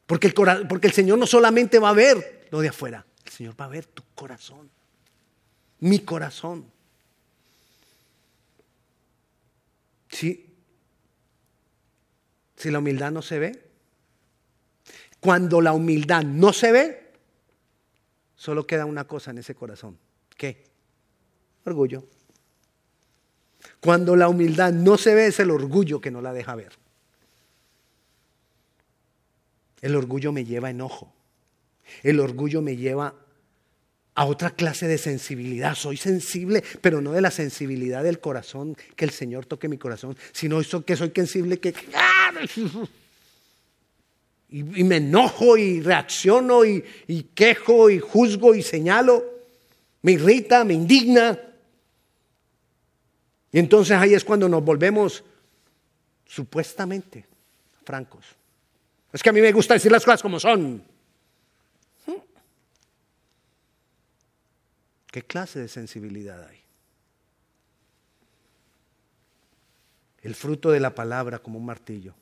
Porque 0.05 0.27
el, 0.27 0.33
porque 0.67 0.87
el 0.87 0.93
Señor 0.93 1.17
no 1.17 1.25
solamente 1.25 1.79
va 1.79 1.89
a 1.89 1.93
ver 1.93 2.47
lo 2.51 2.59
de 2.59 2.69
afuera, 2.69 3.05
el 3.25 3.31
Señor 3.31 3.59
va 3.59 3.65
a 3.65 3.69
ver 3.69 3.85
tu 3.85 4.03
corazón, 4.13 4.69
mi 5.83 5.99
corazón. 5.99 6.65
Si, 10.09 10.49
la 12.63 12.79
humildad 12.79 13.11
no 13.11 13.21
se 13.21 13.39
ve, 13.39 13.61
cuando 15.19 15.59
la 15.59 15.73
humildad 15.73 16.23
no 16.23 16.53
se 16.53 16.71
ve, 16.71 17.03
Solo 18.35 18.67
queda 18.67 18.83
una 18.83 19.05
cosa 19.05 19.31
en 19.31 19.37
ese 19.37 19.55
corazón. 19.55 19.97
¿Qué? 20.35 20.65
Orgullo. 21.63 22.03
Cuando 23.79 24.17
la 24.17 24.27
humildad 24.27 24.73
no 24.73 24.97
se 24.97 25.15
ve 25.15 25.27
es 25.27 25.39
el 25.39 25.49
orgullo 25.49 26.01
que 26.01 26.11
no 26.11 26.21
la 26.21 26.33
deja 26.33 26.53
ver. 26.53 26.73
El 29.79 29.95
orgullo 29.95 30.33
me 30.33 30.43
lleva 30.43 30.71
enojo. 30.71 31.13
El 32.01 32.19
orgullo 32.19 32.61
me 32.61 32.75
lleva 32.75 33.22
a 34.15 34.25
otra 34.25 34.51
clase 34.51 34.87
de 34.87 34.97
sensibilidad. 34.97 35.75
Soy 35.75 35.97
sensible, 35.97 36.63
pero 36.81 37.01
no 37.01 37.11
de 37.11 37.21
la 37.21 37.31
sensibilidad 37.31 38.03
del 38.03 38.19
corazón, 38.19 38.75
que 38.95 39.05
el 39.05 39.11
Señor 39.11 39.45
toque 39.45 39.67
mi 39.67 39.77
corazón, 39.77 40.15
sino 40.31 40.61
que 40.85 40.95
soy 40.95 41.11
sensible 41.15 41.59
que... 41.59 41.73
y, 44.49 44.63
me 44.83 44.97
enojo 44.97 45.57
y 45.57 45.81
reacciono 45.81 46.63
y, 46.63 46.83
quejo 47.33 47.89
y 47.89 47.99
juzgo 47.99 48.53
y 48.53 48.61
señalo, 48.61 49.23
me 50.03 50.13
irrita, 50.13 50.63
me 50.63 50.73
indigna. 50.73 51.39
Y 53.51 53.59
entonces 53.59 53.97
ahí 53.97 54.13
es 54.13 54.23
cuando 54.23 54.47
nos 54.47 54.63
volvemos 54.63 55.23
supuestamente 56.25 57.25
francos. 57.83 58.25
Es 59.11 59.21
que 59.21 59.29
a 59.29 59.33
mí 59.33 59.41
me 59.41 59.51
gusta 59.51 59.75
decir 59.75 59.91
las 59.91 60.03
cosas 60.03 60.21
como 60.21 60.39
son. 60.39 60.83
¿Qué 65.13 65.21
clase 65.21 65.59
de 65.59 65.67
sensibilidad 65.67 66.43
hay? 66.43 66.59
El 70.23 70.33
fruto 70.33 70.71
de 70.71 70.79
la 70.79 70.95
palabra 70.95 71.37
como 71.37 71.59
un 71.59 71.65
martillo 71.67 72.15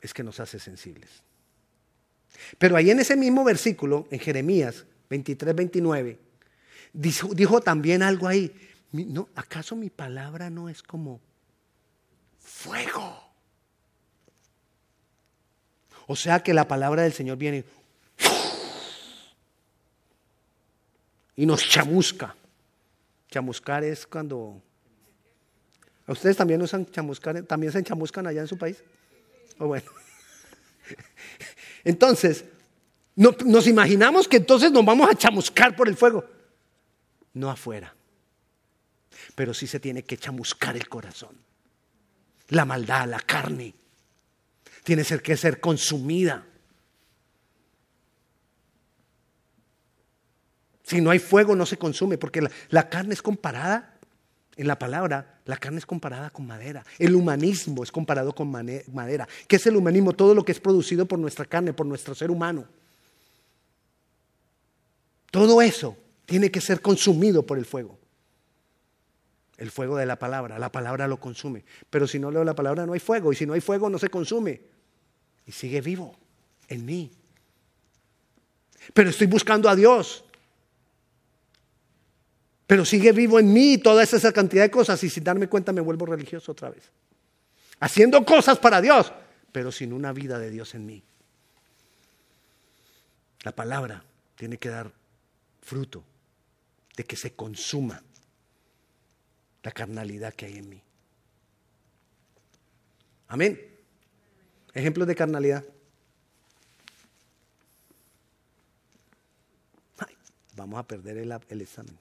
es 0.00 0.14
que 0.14 0.22
nos 0.22 0.40
hace 0.40 0.58
sensibles. 0.58 1.10
Pero 2.56 2.76
ahí 2.76 2.90
en 2.90 2.98
ese 2.98 3.14
mismo 3.14 3.44
versículo, 3.44 4.08
en 4.10 4.18
Jeremías 4.18 4.86
23, 5.10 5.54
29, 5.54 6.18
dijo, 6.94 7.60
también 7.60 8.02
algo 8.02 8.26
ahí. 8.26 8.50
No, 8.90 9.28
¿Acaso 9.34 9.76
mi 9.76 9.90
palabra 9.90 10.48
no 10.48 10.70
es 10.70 10.82
como 10.82 11.20
fuego? 12.38 13.22
O 16.06 16.16
sea 16.16 16.42
que 16.42 16.54
la 16.54 16.66
palabra 16.66 17.02
del 17.02 17.12
Señor 17.12 17.36
viene 17.36 17.66
y 21.36 21.46
nos 21.46 21.66
chamusca. 21.68 22.34
Chamuscar 23.30 23.84
es 23.84 24.06
cuando... 24.06 24.62
¿A 26.06 26.12
ustedes 26.12 26.36
también 26.36 26.60
usan 26.60 26.86
chamuscar? 26.86 27.42
¿También 27.42 27.72
se 27.72 27.82
chamuscan 27.82 28.26
allá 28.26 28.42
en 28.42 28.48
su 28.48 28.58
país? 28.58 28.82
O 29.58 29.66
bueno. 29.66 29.90
Entonces, 31.84 32.44
nos 33.16 33.66
imaginamos 33.66 34.26
que 34.26 34.38
entonces 34.38 34.72
nos 34.72 34.84
vamos 34.84 35.08
a 35.08 35.14
chamuscar 35.14 35.76
por 35.76 35.88
el 35.88 35.96
fuego. 35.96 36.24
No 37.34 37.50
afuera. 37.50 37.94
Pero 39.34 39.54
sí 39.54 39.66
se 39.66 39.80
tiene 39.80 40.02
que 40.04 40.16
chamuscar 40.16 40.76
el 40.76 40.88
corazón. 40.88 41.36
La 42.48 42.64
maldad, 42.64 43.08
la 43.08 43.20
carne. 43.20 43.74
Tiene 44.82 45.04
que 45.04 45.36
ser 45.36 45.60
consumida. 45.60 46.44
Si 50.94 51.00
no 51.00 51.10
hay 51.10 51.18
fuego, 51.18 51.56
no 51.56 51.66
se 51.66 51.76
consume, 51.76 52.18
porque 52.18 52.40
la 52.68 52.88
carne 52.88 53.14
es 53.14 53.20
comparada 53.20 53.98
en 54.54 54.68
la 54.68 54.78
palabra, 54.78 55.40
la 55.44 55.56
carne 55.56 55.78
es 55.78 55.86
comparada 55.86 56.30
con 56.30 56.46
madera. 56.46 56.84
El 57.00 57.16
humanismo 57.16 57.82
es 57.82 57.90
comparado 57.90 58.32
con 58.32 58.48
madera. 58.48 59.26
¿Qué 59.48 59.56
es 59.56 59.66
el 59.66 59.74
humanismo? 59.74 60.12
Todo 60.12 60.36
lo 60.36 60.44
que 60.44 60.52
es 60.52 60.60
producido 60.60 61.04
por 61.04 61.18
nuestra 61.18 61.46
carne, 61.46 61.72
por 61.72 61.84
nuestro 61.84 62.14
ser 62.14 62.30
humano. 62.30 62.68
Todo 65.32 65.60
eso 65.60 65.96
tiene 66.26 66.52
que 66.52 66.60
ser 66.60 66.80
consumido 66.80 67.44
por 67.44 67.58
el 67.58 67.64
fuego. 67.64 67.98
El 69.56 69.72
fuego 69.72 69.96
de 69.96 70.06
la 70.06 70.16
palabra. 70.16 70.60
La 70.60 70.70
palabra 70.70 71.08
lo 71.08 71.18
consume. 71.18 71.64
Pero 71.90 72.06
si 72.06 72.20
no 72.20 72.30
leo 72.30 72.44
la 72.44 72.54
palabra 72.54 72.86
no 72.86 72.92
hay 72.92 73.00
fuego. 73.00 73.32
Y 73.32 73.34
si 73.34 73.46
no 73.46 73.54
hay 73.54 73.60
fuego 73.60 73.90
no 73.90 73.98
se 73.98 74.10
consume. 74.10 74.60
Y 75.44 75.50
sigue 75.50 75.80
vivo 75.80 76.14
en 76.68 76.84
mí. 76.84 77.10
Pero 78.92 79.10
estoy 79.10 79.26
buscando 79.26 79.68
a 79.68 79.74
Dios. 79.74 80.24
Pero 82.66 82.84
sigue 82.84 83.12
vivo 83.12 83.38
en 83.38 83.52
mí 83.52 83.78
toda 83.78 84.02
esa 84.02 84.32
cantidad 84.32 84.62
de 84.62 84.70
cosas 84.70 85.02
y 85.04 85.10
sin 85.10 85.24
darme 85.24 85.48
cuenta 85.48 85.72
me 85.72 85.80
vuelvo 85.80 86.06
religioso 86.06 86.52
otra 86.52 86.70
vez. 86.70 86.90
Haciendo 87.80 88.24
cosas 88.24 88.58
para 88.58 88.80
Dios, 88.80 89.12
pero 89.52 89.70
sin 89.70 89.92
una 89.92 90.12
vida 90.12 90.38
de 90.38 90.50
Dios 90.50 90.74
en 90.74 90.86
mí. 90.86 91.02
La 93.42 93.52
palabra 93.52 94.02
tiene 94.36 94.56
que 94.56 94.70
dar 94.70 94.90
fruto 95.60 96.02
de 96.96 97.04
que 97.04 97.16
se 97.16 97.34
consuma 97.34 98.02
la 99.62 99.70
carnalidad 99.72 100.32
que 100.32 100.46
hay 100.46 100.56
en 100.58 100.68
mí. 100.68 100.82
Amén. 103.28 103.60
Ejemplos 104.72 105.06
de 105.06 105.14
carnalidad. 105.14 105.64
vamos 110.56 110.78
a 110.78 110.86
perder 110.86 111.18
el, 111.18 111.60
examen. 111.60 111.98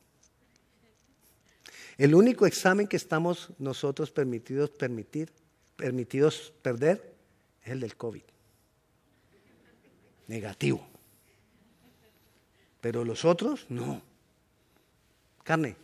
El 1.98 2.16
único 2.16 2.46
examen 2.46 2.88
que 2.88 2.98
estamos 2.98 3.50
nosotros 3.60 4.12
permitidos 4.12 4.72
permitir, 4.72 5.32
permitidos 5.76 6.54
perder, 6.62 7.14
es 7.64 7.72
el 7.72 7.80
del 7.82 7.96
COVID. 7.96 8.24
Negativo. 10.28 10.88
Pero 12.82 13.04
los 13.06 13.24
otros, 13.26 13.66
no. 13.70 14.02
Carne. 15.44 15.76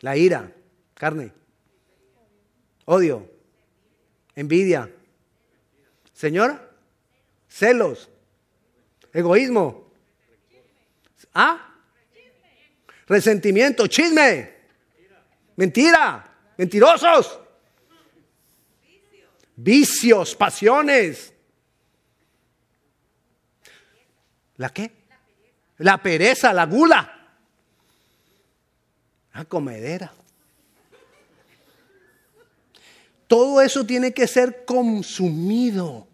La 0.00 0.16
ira, 0.16 0.52
carne. 0.94 1.32
Odio. 2.84 3.30
Envidia. 4.34 4.92
Señora, 6.12 6.70
celos. 7.48 8.08
Egoísmo. 9.12 9.90
¿Ah? 11.34 11.67
Resentimiento, 13.08 13.86
chisme, 13.86 14.54
mentira, 15.56 16.30
mentirosos, 16.56 17.40
vicios, 19.56 20.34
pasiones. 20.36 21.32
¿La 24.56 24.70
qué? 24.70 24.92
La 25.78 26.02
pereza, 26.02 26.52
la 26.52 26.66
gula. 26.66 27.14
La 29.34 29.44
comedera. 29.44 30.12
Todo 33.28 33.60
eso 33.60 33.84
tiene 33.84 34.12
que 34.12 34.26
ser 34.26 34.64
consumido 34.64 36.08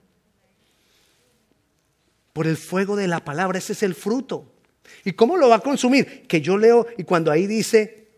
por 2.32 2.46
el 2.46 2.56
fuego 2.56 2.96
de 2.96 3.08
la 3.08 3.24
palabra. 3.24 3.58
Ese 3.58 3.72
es 3.72 3.82
el 3.82 3.94
fruto. 3.94 4.53
¿Y 5.04 5.12
cómo 5.12 5.36
lo 5.36 5.48
va 5.48 5.56
a 5.56 5.60
consumir? 5.60 6.26
Que 6.26 6.40
yo 6.40 6.56
leo 6.56 6.86
y 6.96 7.04
cuando 7.04 7.30
ahí 7.30 7.46
dice, 7.46 8.08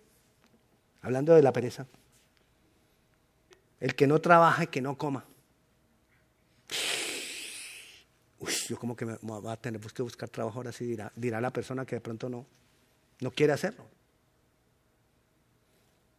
hablando 1.02 1.35
de 1.35 1.42
la 1.42 1.52
pereza, 1.52 1.87
el 3.81 3.94
que 3.94 4.07
no 4.07 4.20
trabaja 4.20 4.64
y 4.64 4.66
que 4.68 4.81
no 4.81 4.96
coma. 4.96 5.24
Uy, 8.38 8.52
yo 8.68 8.79
como 8.79 8.96
que 8.96 9.07
me, 9.07 9.16
va 9.22 9.52
a 9.52 9.57
tener 9.57 9.81
que 9.81 10.02
buscar 10.02 10.29
trabajo 10.29 10.59
ahora 10.59 10.72
sí, 10.72 10.85
dirá, 10.85 11.12
dirá 11.16 11.40
la 11.40 11.50
persona 11.50 11.87
que 11.87 11.96
de 11.96 12.00
pronto 12.00 12.29
no, 12.29 12.46
no 13.20 13.31
quiere 13.31 13.52
hacerlo. 13.52 13.87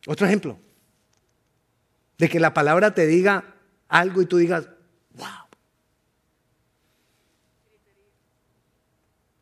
Otro 0.08 0.26
ejemplo, 0.26 0.58
de 2.18 2.30
que 2.30 2.40
la 2.40 2.54
palabra 2.54 2.94
te 2.94 3.06
diga 3.06 3.56
algo 3.88 4.22
y 4.22 4.26
tú 4.26 4.38
digas, 4.38 4.68
wow. 5.14 5.47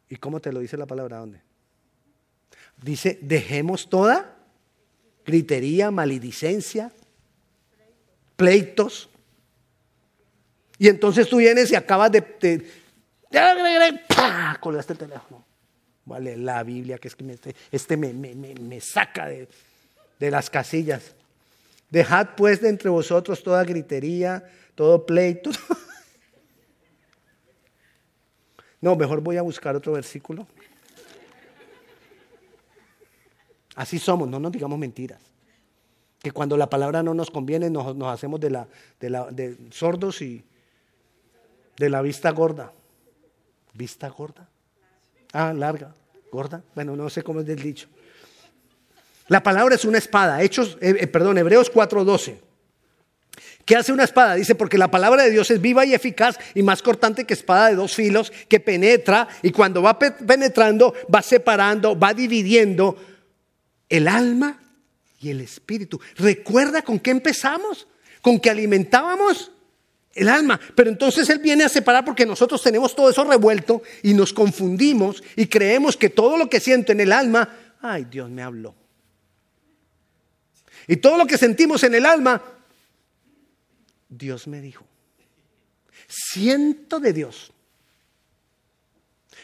¿Y 0.09 0.17
cómo 0.17 0.39
te 0.39 0.51
lo 0.51 0.59
dice 0.59 0.77
la 0.77 0.85
palabra? 0.85 1.17
¿Dónde? 1.17 1.41
Dice, 2.81 3.19
dejemos 3.21 3.89
toda 3.89 4.35
gritería, 5.25 5.91
maledicencia, 5.91 6.91
pleitos. 8.35 9.09
Y 10.77 10.87
entonces 10.87 11.27
tú 11.27 11.37
vienes 11.37 11.71
y 11.71 11.75
acabas 11.75 12.11
de... 12.11 12.21
de, 12.41 14.01
Colgaste 14.59 14.93
el 14.93 14.99
teléfono. 14.99 15.43
Vale, 16.05 16.37
la 16.37 16.61
Biblia, 16.63 16.99
que 16.99 17.07
es 17.07 17.15
que 17.15 17.23
me, 17.23 17.33
este, 17.33 17.55
este 17.71 17.97
me, 17.97 18.13
me, 18.13 18.35
me, 18.35 18.79
saca 18.79 19.27
de, 19.27 19.47
de 20.19 20.31
las 20.31 20.49
casillas. 20.49 21.15
Dejad 21.89 22.29
pues 22.37 22.61
de 22.61 22.69
entre 22.69 22.89
vosotros 22.89 23.41
toda 23.41 23.63
gritería, 23.63 24.43
todo 24.75 25.05
pleito. 25.05 25.49
No, 28.85 28.95
mejor 28.95 29.19
voy 29.19 29.35
a 29.35 29.41
buscar 29.41 29.75
otro 29.75 29.93
versículo. 29.93 30.45
Así 33.73 33.97
somos, 33.97 34.29
no 34.29 34.39
nos 34.39 34.51
digamos 34.51 34.77
mentiras. 34.77 35.19
Que 36.21 36.31
cuando 36.31 36.55
la 36.55 36.69
palabra 36.69 37.01
no 37.01 37.15
nos 37.15 37.31
conviene 37.31 37.71
nos, 37.71 37.95
hacemos 38.03 38.39
de, 38.39 38.51
la, 38.51 38.67
de, 38.99 39.57
sordos 39.71 40.21
y 40.21 40.45
de 41.77 41.89
la 41.89 42.03
vista 42.03 42.29
gorda. 42.29 42.73
¿Vista 43.73 44.07
gorda? 44.09 44.47
Ah, 45.33 45.51
larga, 45.51 45.95
gorda. 46.31 46.61
Bueno, 46.75 46.95
no 46.95 47.09
sé 47.09 47.23
cómo 47.23 47.39
es 47.39 47.47
del 47.47 47.63
dicho. 47.63 47.87
La 49.29 49.41
palabra 49.41 49.73
es 49.73 49.85
una 49.85 49.97
espada. 49.97 50.43
Hechos, 50.43 50.77
eh, 50.79 50.95
eh, 50.99 51.07
perdón, 51.07 51.39
Hebreos 51.39 51.71
4:12. 51.73 52.37
¿Qué 53.65 53.75
hace 53.75 53.91
una 53.91 54.03
espada? 54.03 54.35
Dice, 54.35 54.53
porque 54.53 54.77
la 54.77 54.91
palabra 54.91 55.23
de 55.23 55.31
Dios 55.31 55.49
es 55.49 55.59
viva 55.59 55.85
y 55.85 55.95
eficaz 55.95 56.37
y 56.53 56.61
más 56.61 56.83
cortante 56.83 57.25
que 57.25 57.33
espada 57.33 57.69
de 57.69 57.75
dos 57.75 57.95
filos, 57.95 58.31
que 58.47 58.59
penetra 58.59 59.27
y 59.41 59.51
cuando 59.51 59.81
va 59.81 59.97
penetrando, 59.97 60.93
va 61.13 61.23
separando, 61.23 61.97
va 61.97 62.13
dividiendo 62.13 62.95
el 63.89 64.07
alma 64.07 64.61
y 65.19 65.31
el 65.31 65.41
espíritu. 65.41 65.99
¿Recuerda 66.15 66.83
con 66.83 66.99
qué 66.99 67.09
empezamos? 67.09 67.87
Con 68.21 68.39
que 68.39 68.51
alimentábamos 68.51 69.51
el 70.13 70.29
alma. 70.29 70.59
Pero 70.75 70.91
entonces 70.91 71.27
Él 71.31 71.39
viene 71.39 71.63
a 71.63 71.69
separar 71.69 72.05
porque 72.05 72.25
nosotros 72.25 72.61
tenemos 72.61 72.95
todo 72.95 73.09
eso 73.09 73.23
revuelto 73.23 73.81
y 74.03 74.13
nos 74.13 74.31
confundimos 74.31 75.23
y 75.35 75.47
creemos 75.47 75.97
que 75.97 76.09
todo 76.09 76.37
lo 76.37 76.49
que 76.49 76.59
siento 76.59 76.91
en 76.91 77.01
el 77.01 77.11
alma, 77.11 77.49
ay, 77.81 78.05
Dios 78.05 78.29
me 78.29 78.43
habló. 78.43 78.75
Y 80.87 80.97
todo 80.97 81.17
lo 81.17 81.25
que 81.25 81.39
sentimos 81.39 81.83
en 81.83 81.95
el 81.95 82.05
alma, 82.05 82.41
Dios 84.09 84.47
me 84.47 84.61
dijo. 84.61 84.85
Siento 86.07 86.99
de 86.99 87.13
Dios. 87.13 87.51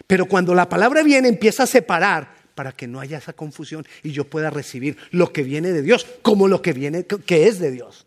Pero 0.08 0.26
cuando 0.26 0.54
la 0.54 0.70
palabra 0.70 1.04
viene, 1.04 1.28
empieza 1.28 1.64
a 1.64 1.68
separar 1.68 2.36
para 2.56 2.72
que 2.72 2.88
no 2.88 3.00
haya 3.00 3.18
esa 3.18 3.34
confusión 3.34 3.86
y 4.04 4.12
yo 4.12 4.26
pueda 4.26 4.50
recibir 4.50 4.98
lo 5.12 5.32
que 5.32 5.44
viene 5.44 5.72
de 5.72 5.82
Dios 5.82 6.06
como 6.22 6.48
lo 6.48 6.62
que 6.62 6.74
viene 6.74 7.06
que 7.06 7.48
es 7.48 7.60
de 7.60 7.72
Dios. 7.72 8.06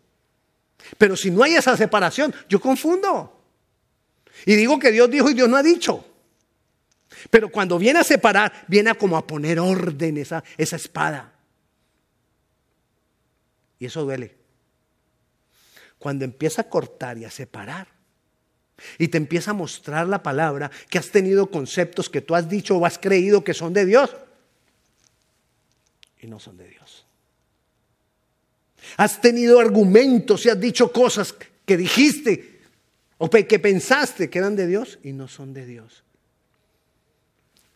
Pero 0.97 1.15
si 1.15 1.31
no 1.31 1.43
hay 1.43 1.55
esa 1.55 1.75
separación, 1.75 2.33
yo 2.47 2.59
confundo. 2.59 3.41
Y 4.45 4.55
digo 4.55 4.77
que 4.77 4.91
Dios 4.91 5.09
dijo 5.09 5.29
y 5.29 5.33
Dios 5.33 5.49
no 5.49 5.57
ha 5.57 5.63
dicho. 5.63 6.05
Pero 7.29 7.49
cuando 7.49 7.79
viene 7.79 7.99
a 7.99 8.03
separar, 8.03 8.65
viene 8.67 8.91
a 8.91 8.95
como 8.95 9.17
a 9.17 9.25
poner 9.25 9.59
orden 9.59 10.17
esa, 10.17 10.43
esa 10.57 10.75
espada. 10.75 11.33
Y 13.79 13.85
eso 13.85 14.03
duele. 14.03 14.35
Cuando 16.05 16.23
empieza 16.23 16.61
a 16.61 16.69
cortar 16.69 17.17
y 17.17 17.25
a 17.25 17.31
separar, 17.31 17.87
y 18.99 19.07
te 19.07 19.17
empieza 19.17 19.49
a 19.49 19.53
mostrar 19.55 20.07
la 20.07 20.21
palabra 20.21 20.69
que 20.87 20.99
has 20.99 21.09
tenido 21.09 21.49
conceptos 21.49 22.11
que 22.11 22.21
tú 22.21 22.35
has 22.35 22.47
dicho 22.47 22.77
o 22.77 22.85
has 22.85 22.99
creído 22.99 23.43
que 23.43 23.55
son 23.55 23.73
de 23.73 23.87
Dios 23.87 24.15
y 26.21 26.27
no 26.27 26.39
son 26.39 26.57
de 26.57 26.67
Dios. 26.67 27.07
Has 28.97 29.19
tenido 29.19 29.59
argumentos 29.59 30.45
y 30.45 30.49
has 30.49 30.59
dicho 30.61 30.91
cosas 30.91 31.33
que 31.65 31.75
dijiste 31.75 32.61
o 33.17 33.27
que 33.27 33.57
pensaste 33.57 34.29
que 34.29 34.37
eran 34.37 34.55
de 34.55 34.67
Dios 34.67 34.99
y 35.01 35.11
no 35.11 35.27
son 35.27 35.55
de 35.55 35.65
Dios. 35.65 36.03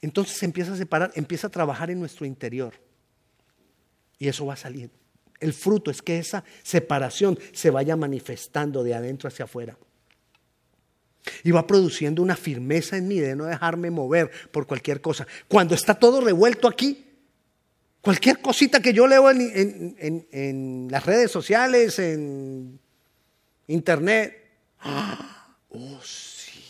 Entonces 0.04 0.44
empieza 0.44 0.74
a 0.74 0.78
separar, 0.78 1.12
empieza 1.16 1.48
a 1.48 1.50
trabajar 1.50 1.90
en 1.90 2.00
nuestro 2.00 2.28
interior 2.28 2.76
y 4.20 4.28
eso 4.28 4.46
va 4.46 4.56
saliendo. 4.56 5.00
El 5.40 5.54
fruto 5.54 5.90
es 5.90 6.02
que 6.02 6.18
esa 6.18 6.44
separación 6.64 7.40
se 7.54 7.70
vaya 7.70 7.96
manifestando 7.96 8.84
de 8.84 8.94
adentro 8.94 9.28
hacia 9.28 9.46
afuera. 9.46 9.78
Y 11.44 11.52
va 11.52 11.68
produciendo 11.68 12.22
una 12.22 12.36
firmeza 12.36 12.98
en 12.98 13.08
mí 13.08 13.20
de 13.20 13.36
no 13.36 13.46
dejarme 13.46 13.92
mover 13.92 14.32
por 14.52 14.68
cualquier 14.68 15.02
cosa. 15.02 15.28
Cuando 15.48 15.76
está 15.76 15.94
todo 15.96 16.22
revuelto 16.22 16.68
aquí, 16.68 17.06
cualquier 18.02 18.42
cosita 18.42 18.82
que 18.82 18.94
yo 18.94 19.08
leo 19.08 19.30
en, 19.30 20.88
las 20.90 21.06
redes 21.06 21.32
sociales, 21.32 22.00
en 22.00 22.80
internet, 23.68 24.36
oh 25.70 26.02
sí. 26.04 26.62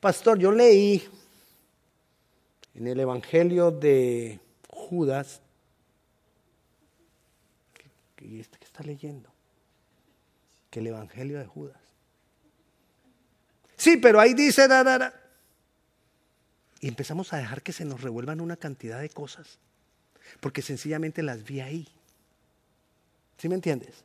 Pastor, 0.00 0.38
yo 0.38 0.52
leí 0.52 1.02
en 2.74 2.86
el 2.86 3.00
Evangelio 3.00 3.70
de 3.70 4.38
Judas 4.68 5.40
¿Y 8.26 8.40
este 8.40 8.58
que 8.58 8.64
está 8.64 8.82
leyendo? 8.82 9.30
Que 10.70 10.80
el 10.80 10.88
Evangelio 10.88 11.38
de 11.38 11.46
Judas. 11.46 11.78
Sí, 13.76 13.96
pero 13.98 14.18
ahí 14.18 14.34
dice, 14.34 14.66
da, 14.66 15.14
y 16.80 16.88
empezamos 16.88 17.32
a 17.32 17.38
dejar 17.38 17.62
que 17.62 17.72
se 17.72 17.84
nos 17.84 18.00
revuelvan 18.00 18.40
una 18.40 18.56
cantidad 18.56 19.00
de 19.00 19.08
cosas, 19.08 19.58
porque 20.40 20.62
sencillamente 20.62 21.22
las 21.22 21.44
vi 21.44 21.60
ahí. 21.60 21.88
¿Sí 23.38 23.48
me 23.48 23.54
entiendes? 23.54 24.04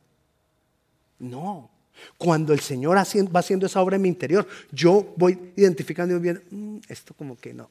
No. 1.18 1.70
Cuando 2.16 2.52
el 2.52 2.60
Señor 2.60 2.96
va 2.96 3.40
haciendo 3.40 3.66
esa 3.66 3.80
obra 3.82 3.96
en 3.96 4.02
mi 4.02 4.08
interior, 4.08 4.46
yo 4.70 5.14
voy 5.16 5.52
identificando 5.56 6.18
bien, 6.20 6.42
mm, 6.50 6.78
esto 6.88 7.14
como 7.14 7.36
que 7.38 7.52
no. 7.52 7.68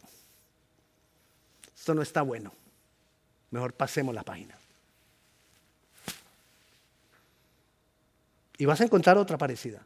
Esto 1.76 1.94
no 1.94 2.02
está 2.02 2.22
bueno. 2.22 2.54
Mejor 3.50 3.74
pasemos 3.74 4.14
la 4.14 4.24
página. 4.24 4.61
Y 8.62 8.66
vas 8.66 8.80
a 8.80 8.84
encontrar 8.84 9.18
otra 9.18 9.40
parecida. 9.40 9.84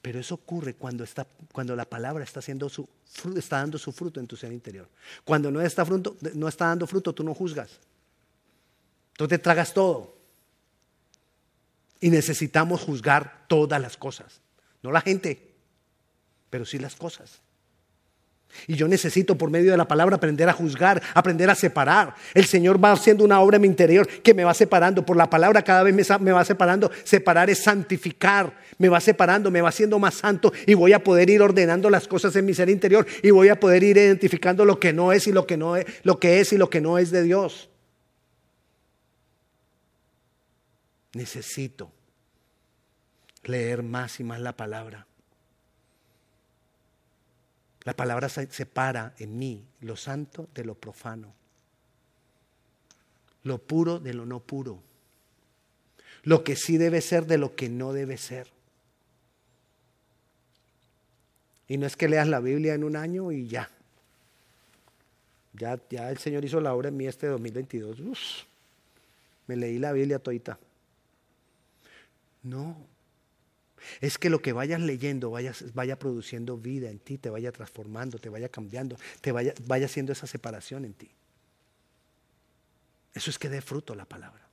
Pero 0.00 0.18
eso 0.18 0.36
ocurre 0.36 0.72
cuando, 0.72 1.04
está, 1.04 1.26
cuando 1.52 1.76
la 1.76 1.84
palabra 1.84 2.24
está, 2.24 2.38
haciendo 2.38 2.70
su, 2.70 2.88
está 3.36 3.58
dando 3.58 3.76
su 3.76 3.92
fruto 3.92 4.18
en 4.18 4.26
tu 4.26 4.34
ser 4.34 4.50
interior. 4.50 4.88
Cuando 5.26 5.50
no 5.50 5.60
está, 5.60 5.84
fruto, 5.84 6.16
no 6.32 6.48
está 6.48 6.68
dando 6.68 6.86
fruto, 6.86 7.12
tú 7.12 7.22
no 7.22 7.34
juzgas. 7.34 7.68
Tú 9.12 9.28
te 9.28 9.36
tragas 9.36 9.74
todo. 9.74 10.16
Y 12.00 12.08
necesitamos 12.08 12.80
juzgar 12.80 13.44
todas 13.46 13.78
las 13.78 13.98
cosas. 13.98 14.40
No 14.82 14.90
la 14.90 15.02
gente, 15.02 15.54
pero 16.48 16.64
sí 16.64 16.78
las 16.78 16.96
cosas. 16.96 17.42
Y 18.66 18.74
yo 18.74 18.88
necesito 18.88 19.36
por 19.36 19.50
medio 19.50 19.70
de 19.70 19.76
la 19.76 19.86
palabra 19.86 20.16
aprender 20.16 20.48
a 20.48 20.52
juzgar, 20.52 21.00
aprender 21.14 21.48
a 21.48 21.54
separar. 21.54 22.14
El 22.34 22.44
Señor 22.44 22.82
va 22.82 22.92
haciendo 22.92 23.24
una 23.24 23.40
obra 23.40 23.56
en 23.56 23.62
mi 23.62 23.68
interior 23.68 24.06
que 24.06 24.34
me 24.34 24.44
va 24.44 24.54
separando. 24.54 25.04
Por 25.04 25.16
la 25.16 25.30
palabra 25.30 25.62
cada 25.62 25.82
vez 25.82 25.94
me, 25.94 26.32
va 26.32 26.44
separando. 26.44 26.90
Separar 27.04 27.50
es 27.50 27.58
santificar. 27.58 28.52
Me 28.78 28.88
va 28.88 29.00
separando, 29.00 29.50
me 29.50 29.60
va 29.60 29.70
haciendo 29.70 29.98
más 29.98 30.14
santo 30.14 30.52
y 30.66 30.74
voy 30.74 30.92
a 30.92 31.02
poder 31.02 31.30
ir 31.30 31.42
ordenando 31.42 31.90
las 31.90 32.06
cosas 32.06 32.34
en 32.36 32.46
mi 32.46 32.54
ser 32.54 32.68
interior 32.68 33.06
y 33.22 33.30
voy 33.30 33.48
a 33.48 33.58
poder 33.58 33.82
ir 33.82 33.96
identificando 33.96 34.64
lo 34.64 34.78
que 34.78 34.92
no 34.92 35.12
es 35.12 35.26
y 35.26 35.32
lo 35.32 35.46
que 35.46 35.56
no 35.56 35.76
es, 35.76 35.84
lo 36.04 36.20
que 36.20 36.40
es 36.40 36.52
y 36.52 36.58
lo 36.58 36.70
que 36.70 36.80
no 36.80 36.98
es 36.98 37.10
de 37.10 37.22
Dios. 37.22 37.68
Necesito 41.14 41.90
leer 43.44 43.82
más 43.82 44.20
y 44.20 44.24
más 44.24 44.40
la 44.40 44.56
palabra. 44.56 45.08
La 47.88 47.96
palabra 47.96 48.28
separa 48.28 49.14
en 49.18 49.38
mí 49.38 49.64
lo 49.80 49.96
santo 49.96 50.50
de 50.54 50.62
lo 50.62 50.74
profano, 50.74 51.32
lo 53.44 53.56
puro 53.62 53.98
de 53.98 54.12
lo 54.12 54.26
no 54.26 54.40
puro, 54.40 54.82
lo 56.22 56.44
que 56.44 56.54
sí 56.54 56.76
debe 56.76 57.00
ser 57.00 57.24
de 57.24 57.38
lo 57.38 57.56
que 57.56 57.70
no 57.70 57.94
debe 57.94 58.18
ser. 58.18 58.50
Y 61.66 61.78
no 61.78 61.86
es 61.86 61.96
que 61.96 62.10
leas 62.10 62.28
la 62.28 62.40
Biblia 62.40 62.74
en 62.74 62.84
un 62.84 62.94
año 62.94 63.32
y 63.32 63.48
ya. 63.48 63.70
Ya, 65.54 65.80
ya 65.88 66.10
el 66.10 66.18
Señor 66.18 66.44
hizo 66.44 66.60
la 66.60 66.74
obra 66.74 66.90
en 66.90 66.96
mí 66.98 67.06
este 67.06 67.26
2022. 67.26 68.46
me 69.46 69.56
leí 69.56 69.78
la 69.78 69.92
Biblia 69.92 70.18
todita. 70.18 70.58
No. 72.42 72.76
Es 74.00 74.18
que 74.18 74.30
lo 74.30 74.40
que 74.40 74.52
vayas 74.52 74.80
leyendo 74.80 75.30
vaya, 75.30 75.52
vaya 75.74 75.98
produciendo 75.98 76.56
vida 76.56 76.90
en 76.90 76.98
ti, 76.98 77.18
te 77.18 77.30
vaya 77.30 77.52
transformando, 77.52 78.18
te 78.18 78.28
vaya 78.28 78.48
cambiando, 78.48 78.96
te 79.20 79.32
vaya, 79.32 79.54
vaya 79.66 79.86
haciendo 79.86 80.12
esa 80.12 80.26
separación 80.26 80.84
en 80.84 80.94
ti. 80.94 81.10
Eso 83.14 83.30
es 83.30 83.38
que 83.38 83.48
dé 83.48 83.60
fruto 83.60 83.94
la 83.94 84.04
palabra. 84.04 84.46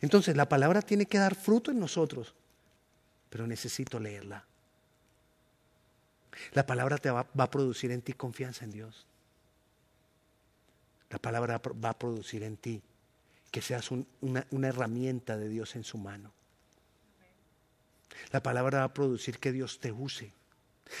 Entonces, 0.00 0.36
la 0.36 0.48
palabra 0.48 0.82
tiene 0.82 1.06
que 1.06 1.18
dar 1.18 1.34
fruto 1.34 1.70
en 1.70 1.78
nosotros, 1.78 2.34
pero 3.28 3.46
necesito 3.46 3.98
leerla. 3.98 4.44
La 6.52 6.66
palabra 6.66 6.98
te 6.98 7.10
va, 7.10 7.26
a 7.36 7.50
producir 7.50 7.90
en 7.90 8.02
ti 8.02 8.12
confianza 8.12 8.64
en 8.64 8.72
Dios. 8.72 9.06
La 11.10 11.18
palabra 11.18 11.60
va 11.84 11.90
a 11.90 11.98
producir 11.98 12.42
en 12.42 12.56
ti 12.56 12.82
que 13.50 13.62
seas 13.62 13.90
una 13.90 14.68
herramienta 14.68 15.36
de 15.36 15.48
Dios 15.48 15.74
en 15.74 15.84
su 15.84 15.98
mano. 15.98 16.32
La 18.32 18.42
palabra 18.42 18.80
va 18.80 18.84
a 18.84 18.94
producir 18.94 19.38
que 19.38 19.52
Dios 19.52 19.80
te 19.80 19.92
use. 19.92 20.32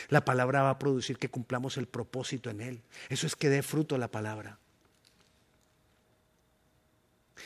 La 0.08 0.24
palabra 0.24 0.62
va 0.62 0.70
a 0.70 0.78
producir 0.78 1.18
que 1.18 1.28
cumplamos 1.28 1.76
el 1.76 1.86
propósito 1.86 2.50
en 2.50 2.60
Él. 2.60 2.82
Eso 3.08 3.26
es 3.26 3.36
que 3.36 3.48
dé 3.48 3.62
fruto 3.62 3.98
la 3.98 4.08
palabra. 4.08 4.58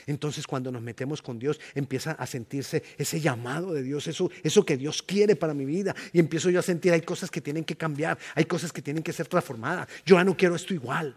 Entonces 0.06 0.46
cuando 0.46 0.72
nos 0.72 0.82
metemos 0.82 1.22
con 1.22 1.38
Dios 1.38 1.60
empieza 1.74 2.12
a 2.12 2.26
sentirse 2.26 2.82
ese 2.98 3.20
llamado 3.20 3.72
de 3.72 3.82
Dios, 3.82 4.06
eso, 4.08 4.30
eso 4.42 4.64
que 4.64 4.76
Dios 4.76 5.02
quiere 5.02 5.36
para 5.36 5.54
mi 5.54 5.64
vida. 5.64 5.94
Y 6.12 6.18
empiezo 6.18 6.50
yo 6.50 6.60
a 6.60 6.62
sentir, 6.62 6.92
hay 6.92 7.02
cosas 7.02 7.30
que 7.30 7.40
tienen 7.40 7.64
que 7.64 7.76
cambiar, 7.76 8.18
hay 8.34 8.44
cosas 8.44 8.72
que 8.72 8.82
tienen 8.82 9.02
que 9.02 9.12
ser 9.12 9.28
transformadas. 9.28 9.88
Yo 10.04 10.16
ya 10.16 10.24
no 10.24 10.36
quiero 10.36 10.54
esto 10.54 10.74
igual, 10.74 11.16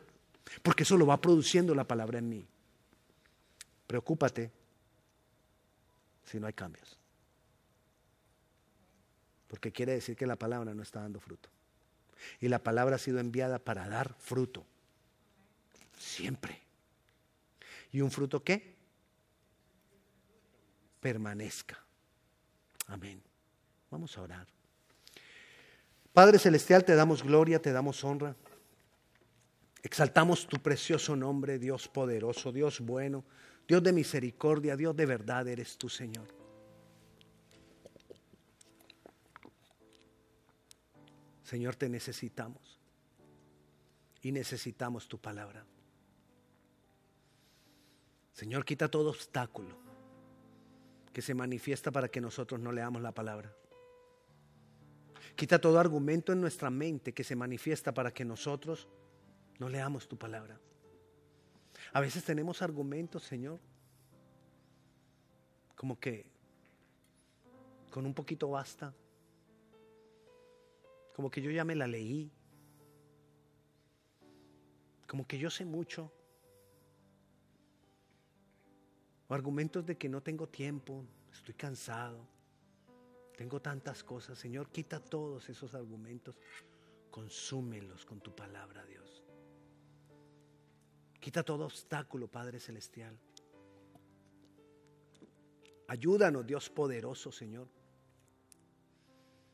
porque 0.62 0.84
eso 0.84 0.97
lo 0.97 1.08
va 1.08 1.20
produciendo 1.20 1.74
la 1.76 1.86
palabra 1.86 2.20
en 2.20 2.30
mí. 2.30 2.47
Preocúpate 3.88 4.51
si 6.26 6.39
no 6.39 6.47
hay 6.47 6.53
cambios. 6.53 6.97
Porque 9.48 9.72
quiere 9.72 9.93
decir 9.93 10.16
que 10.16 10.28
la 10.28 10.36
palabra 10.36 10.74
no 10.74 10.84
está 10.84 11.02
dando 11.02 11.20
fruto. 11.20 11.50
Y 12.39 12.48
la 12.48 12.60
palabra 12.60 12.95
ha 12.95 13.00
sido 13.00 13.20
enviada 13.20 13.60
para 13.60 13.88
dar 13.88 14.14
fruto. 14.20 14.66
Siempre. 15.98 16.62
¿Y 17.91 18.02
un 18.02 18.12
fruto 18.12 18.43
qué? 18.43 18.76
Permanezca. 21.00 21.80
Amén. 22.88 23.22
Vamos 23.89 24.18
a 24.18 24.22
orar. 24.22 24.48
Padre 26.14 26.39
Celestial, 26.39 26.84
te 26.84 26.95
damos 26.95 27.24
gloria, 27.24 27.62
te 27.62 27.72
damos 27.72 28.04
honra. 28.04 28.36
Exaltamos 29.84 30.48
tu 30.48 30.58
precioso 30.58 31.16
nombre, 31.16 31.60
Dios 31.60 31.88
poderoso, 31.88 32.52
Dios 32.52 32.82
bueno, 32.82 33.24
Dios 33.68 33.84
de 33.84 33.93
misericordia, 33.93 34.76
Dios 34.76 34.95
de 34.95 35.06
verdad 35.06 35.48
eres 35.48 35.78
tu 35.78 35.88
Señor. 35.88 36.37
Señor, 41.48 41.78
te 41.78 41.88
necesitamos 41.88 42.78
y 44.22 44.34
necesitamos 44.34 45.08
tu 45.08 45.18
palabra. 45.18 45.66
Señor, 48.34 48.66
quita 48.66 48.91
todo 48.91 49.12
obstáculo 49.12 49.78
que 51.14 51.22
se 51.22 51.34
manifiesta 51.34 51.89
para 51.89 52.10
que 52.10 52.20
nosotros 52.20 52.60
no 52.60 52.74
leamos 52.74 53.02
la 53.02 53.14
palabra. 53.14 53.56
Quita 55.38 55.62
todo 55.62 55.80
argumento 55.80 56.34
en 56.34 56.41
nuestra 56.41 56.70
mente 56.70 57.14
que 57.14 57.24
se 57.24 57.38
manifiesta 57.38 57.93
para 57.93 58.14
que 58.14 58.26
nosotros 58.26 58.89
no 59.58 59.70
leamos 59.70 60.10
tu 60.10 60.18
palabra. 60.18 60.60
A 61.93 62.02
veces 62.02 62.26
tenemos 62.26 62.62
argumentos, 62.62 63.24
Señor, 63.24 63.62
como 65.78 65.98
que 65.98 66.26
con 67.89 68.06
un 68.06 68.14
poquito 68.14 68.50
basta, 68.50 68.93
como 71.18 71.32
que 71.32 71.41
yo 71.41 71.49
ya 71.49 71.65
me 71.65 71.74
la 71.74 71.88
leí, 71.88 72.32
como 75.07 75.26
que 75.26 75.39
yo 75.39 75.49
sé 75.49 75.65
mucho. 75.65 76.11
O 79.28 79.34
argumentos 79.34 79.84
de 79.84 79.97
que 79.97 80.09
no 80.09 80.22
tengo 80.22 80.47
tiempo, 80.47 81.03
estoy 81.34 81.55
cansado, 81.55 82.24
tengo 83.36 83.59
tantas 83.59 84.03
cosas. 84.03 84.38
Señor, 84.38 84.70
quita 84.70 84.99
todos 84.99 85.49
esos 85.49 85.74
argumentos, 85.74 86.36
consúmelos 87.09 88.05
con 88.05 88.22
tu 88.22 88.36
palabra, 88.36 88.86
Dios. 88.86 89.24
Quita 91.20 91.41
todo 91.41 91.65
obstáculo, 91.65 92.28
Padre 92.28 92.59
Celestial. 92.59 93.18
Ayúdanos, 95.88 96.45
Dios 96.45 96.70
poderoso, 96.70 97.32
Señor, 97.32 97.68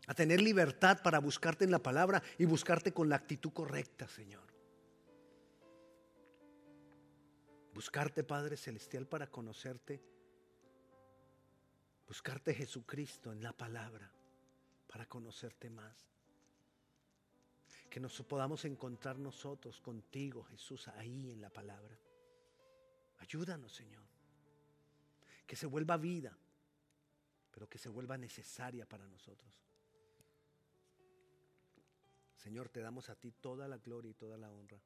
a 0.08 0.14
tener 0.14 0.42
libertad 0.42 1.02
para 1.02 1.20
buscarte 1.20 1.64
en 1.64 1.72
la 1.72 1.80
palabra 1.80 2.22
y 2.38 2.46
buscarte 2.46 2.94
con 2.94 3.10
la 3.10 3.16
actitud 3.16 3.52
correcta, 3.54 4.08
Señor. 4.08 4.44
Buscarte, 7.74 8.24
Padre 8.24 8.58
Celestial, 8.58 9.08
para 9.08 9.28
conocerte. 9.28 10.02
Buscarte 12.08 12.54
Jesucristo 12.54 13.32
en 13.32 13.42
la 13.42 13.54
palabra 13.54 14.12
para 14.88 15.08
conocerte 15.08 15.70
más. 15.70 15.96
Que 17.90 18.00
nos 18.00 18.22
podamos 18.24 18.66
encontrar 18.66 19.18
nosotros 19.18 19.80
contigo, 19.80 20.44
Jesús, 20.44 20.88
ahí 20.90 21.32
en 21.32 21.42
la 21.42 21.50
palabra. 21.50 21.98
Ayúdanos, 23.20 23.72
Señor. 23.74 24.04
Que 25.48 25.56
se 25.56 25.66
vuelva 25.66 25.98
vida, 25.98 26.38
pero 27.52 27.70
que 27.70 27.78
se 27.78 27.90
vuelva 27.90 28.18
necesaria 28.18 28.86
para 28.88 29.08
nosotros. 29.08 29.54
Señor, 32.44 32.68
te 32.68 32.82
damos 32.82 33.10
a 33.10 33.16
ti 33.16 33.32
toda 33.32 33.70
la 33.70 33.78
gloria 33.78 34.12
y 34.12 34.16
toda 34.16 34.38
la 34.38 34.52
honra. 34.52 34.78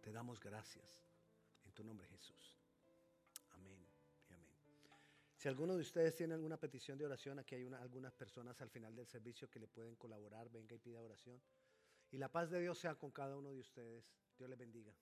Te 0.00 0.12
damos 0.12 0.38
gracias 0.38 1.02
en 1.64 1.72
tu 1.72 1.82
nombre 1.82 2.06
Jesús. 2.06 2.56
Amén 3.50 3.84
y 4.28 4.32
amén. 4.32 4.56
Si 5.34 5.48
alguno 5.48 5.74
de 5.74 5.80
ustedes 5.80 6.14
tiene 6.14 6.34
alguna 6.34 6.56
petición 6.56 6.96
de 6.98 7.06
oración, 7.06 7.40
aquí 7.40 7.56
hay 7.56 7.66
algunas 7.66 8.14
personas 8.14 8.60
al 8.60 8.70
final 8.70 8.94
del 8.94 9.08
servicio 9.08 9.50
que 9.50 9.58
le 9.58 9.66
pueden 9.66 9.96
colaborar. 9.96 10.48
Venga 10.50 10.76
y 10.76 10.78
pida 10.78 11.02
oración. 11.02 11.42
Y 12.12 12.18
la 12.18 12.30
paz 12.30 12.48
de 12.50 12.60
Dios 12.60 12.78
sea 12.78 12.94
con 12.94 13.10
cada 13.10 13.36
uno 13.36 13.52
de 13.52 13.58
ustedes. 13.58 14.04
Dios 14.38 14.48
les 14.48 14.58
bendiga. 14.60 14.94